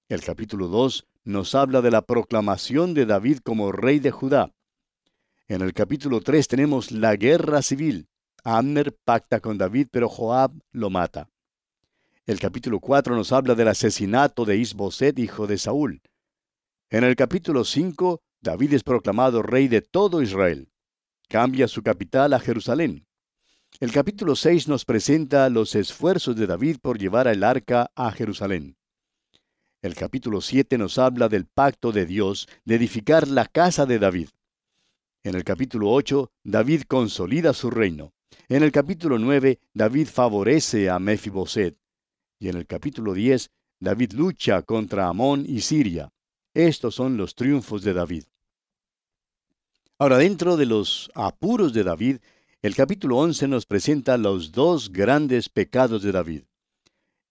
El 0.07 0.21
capítulo 0.21 0.69
2 0.69 1.07
nos 1.23 1.55
habla 1.55 1.81
de 1.81 1.91
la 1.91 2.01
proclamación 2.01 2.93
de 2.93 3.05
David 3.05 3.39
como 3.43 3.71
rey 3.71 3.99
de 3.99 4.11
Judá. 4.11 4.53
En 5.47 5.61
el 5.61 5.73
capítulo 5.73 6.21
3 6.21 6.47
tenemos 6.47 6.91
la 6.91 7.15
guerra 7.15 7.61
civil. 7.61 8.07
Amner 8.43 8.93
pacta 9.05 9.39
con 9.39 9.57
David, 9.57 9.87
pero 9.91 10.09
Joab 10.09 10.51
lo 10.71 10.89
mata. 10.89 11.29
El 12.25 12.39
capítulo 12.39 12.79
4 12.79 13.15
nos 13.15 13.31
habla 13.31 13.55
del 13.55 13.69
asesinato 13.69 14.45
de 14.45 14.57
Isboset, 14.57 15.17
hijo 15.19 15.47
de 15.47 15.57
Saúl. 15.57 16.01
En 16.89 17.03
el 17.03 17.15
capítulo 17.15 17.63
5, 17.63 18.21
David 18.41 18.73
es 18.73 18.83
proclamado 18.83 19.41
rey 19.41 19.67
de 19.67 19.81
todo 19.81 20.21
Israel. 20.21 20.69
Cambia 21.29 21.67
su 21.67 21.83
capital 21.83 22.33
a 22.33 22.39
Jerusalén. 22.39 23.05
El 23.79 23.91
capítulo 23.91 24.35
6 24.35 24.67
nos 24.67 24.85
presenta 24.85 25.49
los 25.49 25.75
esfuerzos 25.75 26.35
de 26.35 26.47
David 26.47 26.77
por 26.81 26.99
llevar 26.99 27.27
el 27.27 27.43
arca 27.43 27.89
a 27.95 28.11
Jerusalén. 28.11 28.77
El 29.83 29.95
capítulo 29.95 30.39
7 30.39 30.77
nos 30.77 30.97
habla 30.97 31.27
del 31.27 31.45
pacto 31.45 31.91
de 31.91 32.05
Dios 32.05 32.47
de 32.63 32.75
edificar 32.75 33.27
la 33.27 33.45
casa 33.45 33.85
de 33.85 33.99
David. 33.99 34.29
En 35.23 35.35
el 35.35 35.43
capítulo 35.43 35.91
8, 35.91 36.31
David 36.41 36.83
consolida 36.87 37.51
su 37.51 37.69
reino. 37.69 38.13
En 38.47 38.63
el 38.63 38.71
capítulo 38.71 39.19
9, 39.19 39.59
David 39.73 40.07
favorece 40.07 40.89
a 40.89 40.99
Mefiboset. 40.99 41.77
Y 42.39 42.47
en 42.47 42.55
el 42.55 42.65
capítulo 42.65 43.13
10, 43.13 43.51
David 43.81 44.13
lucha 44.13 44.61
contra 44.61 45.09
Amón 45.09 45.43
y 45.45 45.59
Siria. 45.59 46.13
Estos 46.53 46.95
son 46.95 47.17
los 47.17 47.35
triunfos 47.35 47.83
de 47.83 47.91
David. 47.91 48.23
Ahora, 49.99 50.17
dentro 50.17 50.55
de 50.55 50.65
los 50.65 51.11
apuros 51.13 51.73
de 51.73 51.83
David, 51.83 52.19
el 52.61 52.73
capítulo 52.73 53.17
11 53.17 53.49
nos 53.49 53.65
presenta 53.65 54.17
los 54.17 54.53
dos 54.53 54.93
grandes 54.93 55.49
pecados 55.49 56.03
de 56.03 56.13
David. 56.13 56.43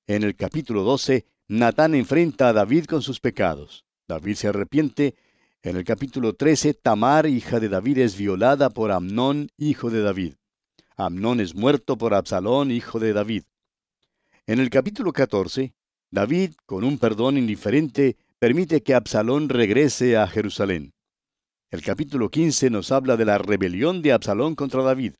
En 0.07 0.23
el 0.23 0.37
capítulo 0.37 0.83
12, 0.83 1.25
Natán 1.49 1.95
enfrenta 1.95 2.49
a 2.49 2.53
David 2.53 2.87
con 2.87 3.03
sus 3.03 3.21
pecados. 3.21 3.85
David 4.09 4.35
se 4.35 4.49
arrepiente. 4.49 5.15
En 5.63 5.77
el 5.77 5.85
capítulo 5.85 6.35
13, 6.35 6.75
Tamar, 6.75 7.27
hija 7.27 7.61
de 7.61 7.69
David, 7.69 7.99
es 7.99 8.17
violada 8.17 8.71
por 8.71 8.91
Amnón, 8.91 9.49
hijo 9.57 9.91
de 9.91 10.03
David. 10.03 10.35
Amnón 10.97 11.41
es 11.41 11.55
muerto 11.55 11.97
por 11.97 12.15
Absalón, 12.15 12.71
hijo 12.71 12.99
de 12.99 13.13
David. 13.13 13.45
En 14.47 14.61
el 14.61 14.71
capítulo 14.71 15.13
14, 15.13 15.75
David, 16.11 16.55
con 16.67 16.85
un 16.85 16.99
perdón 16.99 17.39
indiferente, 17.39 18.17
permite 18.39 18.83
que 18.83 18.95
Absalón 18.95 19.49
regrese 19.49 20.17
a 20.17 20.27
Jerusalén. 20.27 20.93
El 21.71 21.83
capítulo 21.83 22.29
15 22.29 22.71
nos 22.71 22.93
habla 22.93 23.17
de 23.17 23.25
la 23.25 23.39
rebelión 23.39 24.03
de 24.03 24.13
Absalón 24.13 24.55
contra 24.55 24.83
David. 24.83 25.15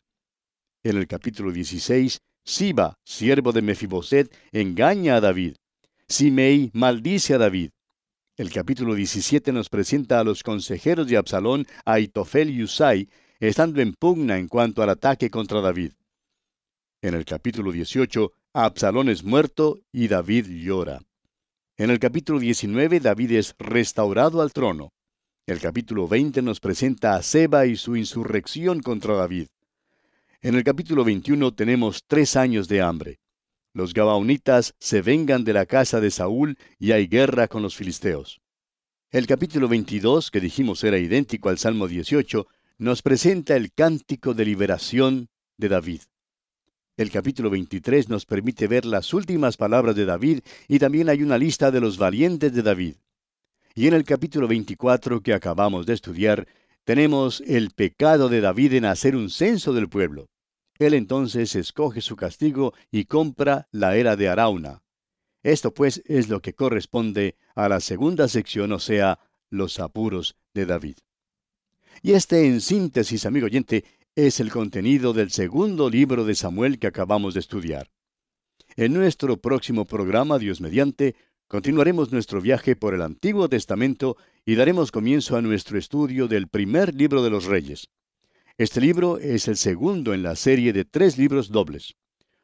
En 0.83 0.97
el 0.97 1.07
capítulo 1.07 1.53
16, 1.53 2.19
Siba, 2.45 2.99
siervo 3.05 3.53
de 3.53 3.63
Mefiboset, 3.63 4.37
engaña 4.51 5.17
a 5.17 5.21
David. 5.21 5.55
Simei 6.13 6.71
maldice 6.75 7.33
a 7.33 7.39
David. 7.39 7.71
El 8.37 8.53
capítulo 8.53 8.95
17 8.95 9.51
nos 9.51 9.71
presenta 9.71 10.21
a 10.21 10.25
los 10.25 10.43
consejeros 10.43 11.07
de 11.07 11.17
Absalón, 11.17 11.67
Aitofel 11.87 12.51
y 12.51 12.63
Usai, 12.63 13.09
estando 13.41 13.81
en 13.81 13.95
pugna 13.95 14.37
en 14.37 14.47
cuanto 14.47 14.83
al 14.83 14.91
ataque 14.91 15.31
contra 15.31 15.63
David. 15.63 15.93
En 17.01 17.15
el 17.15 17.25
capítulo 17.25 17.73
18, 17.73 18.31
Absalón 18.53 19.09
es 19.09 19.25
muerto 19.25 19.81
y 19.91 20.09
David 20.09 20.49
llora. 20.49 21.01
En 21.79 21.89
el 21.89 21.99
capítulo 21.99 22.39
19, 22.41 23.01
David 23.01 23.33
es 23.33 23.55
restaurado 23.59 24.43
al 24.43 24.53
trono. 24.53 24.93
El 25.47 25.61
capítulo 25.61 26.09
20 26.09 26.43
nos 26.43 26.61
presenta 26.61 27.15
a 27.15 27.23
Seba 27.23 27.65
y 27.65 27.77
su 27.77 27.97
insurrección 27.97 28.81
contra 28.81 29.15
David. 29.15 29.47
En 30.43 30.57
el 30.57 30.63
capítulo 30.63 31.05
21 31.05 31.55
tenemos 31.55 32.05
tres 32.07 32.37
años 32.37 32.69
de 32.69 32.83
hambre. 32.83 33.22
Los 33.75 33.95
Gabaonitas 33.95 34.75
se 34.79 35.01
vengan 35.01 35.45
de 35.45 35.55
la 35.55 35.65
casa 35.65 35.99
de 35.99 36.11
Saúl 36.11 36.59
y 36.79 36.93
hay 36.93 37.07
guerra 37.07 37.49
con 37.49 37.63
los 37.63 37.75
filisteos. 37.75 38.43
El 39.11 39.27
capítulo 39.27 39.67
22, 39.67 40.31
que 40.31 40.41
dijimos 40.41 40.85
era 40.85 40.99
idéntico 40.99 41.49
al 41.49 41.57
Salmo 41.57 41.89
18, 41.89 42.47
nos 42.77 43.01
presenta 43.01 43.57
el 43.57 43.73
cántico 43.73 44.35
de 44.35 44.45
liberación 44.45 45.31
de 45.57 45.71
David. 45.71 46.03
El 46.99 47.11
capítulo 47.11 47.49
23 47.49 48.11
nos 48.11 48.27
permite 48.27 48.67
ver 48.67 48.85
las 48.85 49.15
últimas 49.15 49.57
palabras 49.57 49.97
de 49.97 50.05
David 50.05 50.41
y 50.69 50.79
también 50.79 51.09
hay 51.09 51.23
una 51.23 51.39
lista 51.39 51.71
de 51.71 51.81
los 51.81 51.97
valientes 51.97 52.53
de 52.53 52.63
David. 52.63 52.97
Y 53.75 53.87
en 53.87 53.95
el 53.95 54.05
capítulo 54.05 54.49
24 54.49 55.23
que 55.23 55.33
acabamos 55.33 55.87
de 55.87 55.95
estudiar, 55.95 56.47
tenemos 56.85 57.43
el 57.47 57.71
pecado 57.71 58.29
de 58.29 58.43
David 58.43 58.75
en 58.75 58.85
hacer 58.85 59.17
un 59.17 59.31
censo 59.31 59.73
del 59.73 59.89
pueblo. 59.89 60.29
Él 60.87 60.95
entonces 60.95 61.55
escoge 61.55 62.01
su 62.01 62.17
castigo 62.17 62.75
y 62.91 63.05
compra 63.05 63.69
la 63.71 63.97
era 63.97 64.17
de 64.17 64.29
Arauna. 64.29 64.83
Esto 65.43 65.75
pues 65.75 66.03
es 66.07 66.29
lo 66.29 66.41
que 66.41 66.55
corresponde 66.55 67.37
a 67.55 67.69
la 67.69 67.81
segunda 67.81 68.29
sección, 68.29 68.73
o 68.73 68.79
sea, 68.79 69.19
los 69.51 69.81
apuros 69.81 70.37
de 70.55 70.67
David. 70.67 70.97
Y 72.01 72.13
este, 72.13 72.47
en 72.47 72.61
síntesis, 72.61 73.27
amigo 73.27 73.47
oyente, 73.47 73.85
es 74.15 74.41
el 74.41 74.51
contenido 74.51 75.13
del 75.13 75.31
segundo 75.31 75.91
libro 75.91 76.25
de 76.25 76.35
Samuel 76.35 76.79
que 76.79 76.87
acabamos 76.87 77.35
de 77.35 77.41
estudiar. 77.41 77.91
En 78.77 78.93
nuestro 78.93 79.37
próximo 79.37 79.85
programa, 79.85 80.39
Dios 80.39 80.61
mediante, 80.61 81.15
continuaremos 81.49 82.13
nuestro 82.13 82.41
viaje 82.41 82.77
por 82.77 82.95
el 82.95 83.03
Antiguo 83.03 83.49
Testamento 83.49 84.17
y 84.47 84.55
daremos 84.55 84.91
comienzo 84.91 85.37
a 85.37 85.43
nuestro 85.43 85.79
estudio 85.79 86.29
del 86.29 86.49
primer 86.49 86.95
libro 86.95 87.23
de 87.23 87.31
los 87.31 87.45
Reyes. 87.45 87.89
Este 88.59 88.83
libro 88.83 89.19
es 89.19 89.49
el 89.49 89.57
segundo 89.57 90.13
en 90.13 90.23
la 90.23 90.37
serie 90.37 90.75
de 90.75 90.85
tres 90.85 91.17
libros 91.17 91.51
dobles. 91.51 91.95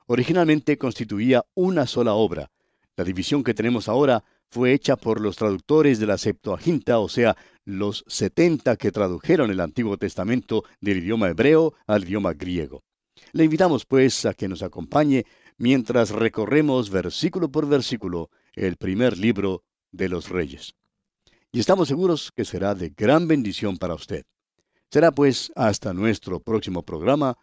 Originalmente 0.07 0.79
constituía 0.79 1.45
una 1.55 1.87
sola 1.87 2.15
obra. 2.15 2.51
La 2.97 3.05
división 3.05 3.45
que 3.45 3.53
tenemos 3.53 3.89
ahora 3.89 4.25
fue 4.51 4.73
hecha 4.73 4.97
por 4.97 5.21
los 5.21 5.37
traductores 5.37 6.01
de 6.01 6.07
la 6.07 6.17
Septuaginta, 6.17 6.99
o 6.99 7.11
sea, 7.11 7.37
los 7.67 8.05
setenta 8.07 8.77
que 8.77 8.91
tradujeron 8.91 9.51
el 9.51 9.61
Antiguo 9.61 9.99
Testamento 9.99 10.65
del 10.81 10.99
idioma 10.99 11.29
hebreo 11.29 11.75
al 11.87 12.05
idioma 12.05 12.33
griego. 12.33 12.83
Le 13.33 13.45
invitamos, 13.45 13.85
pues, 13.85 14.25
a 14.25 14.33
que 14.33 14.49
nos 14.49 14.63
acompañe 14.63 15.27
mientras 15.59 16.09
recorremos 16.11 16.89
versículo 16.89 17.51
por 17.51 17.69
versículo 17.69 18.31
el 18.55 18.77
primer 18.77 19.19
libro 19.19 19.63
de 19.93 20.09
los 20.09 20.31
Reyes. 20.31 20.75
Y 21.53 21.61
estamos 21.61 21.89
seguros 21.89 22.33
que 22.35 22.47
será 22.47 22.75
de 22.75 22.95
gran 22.97 23.29
bendición 23.29 23.77
para 23.77 23.95
usted. 23.95 24.25
Será 24.91 25.13
pues 25.13 25.53
hasta 25.55 25.93
nuestro 25.93 26.41
próximo 26.41 26.83
programa. 26.83 27.37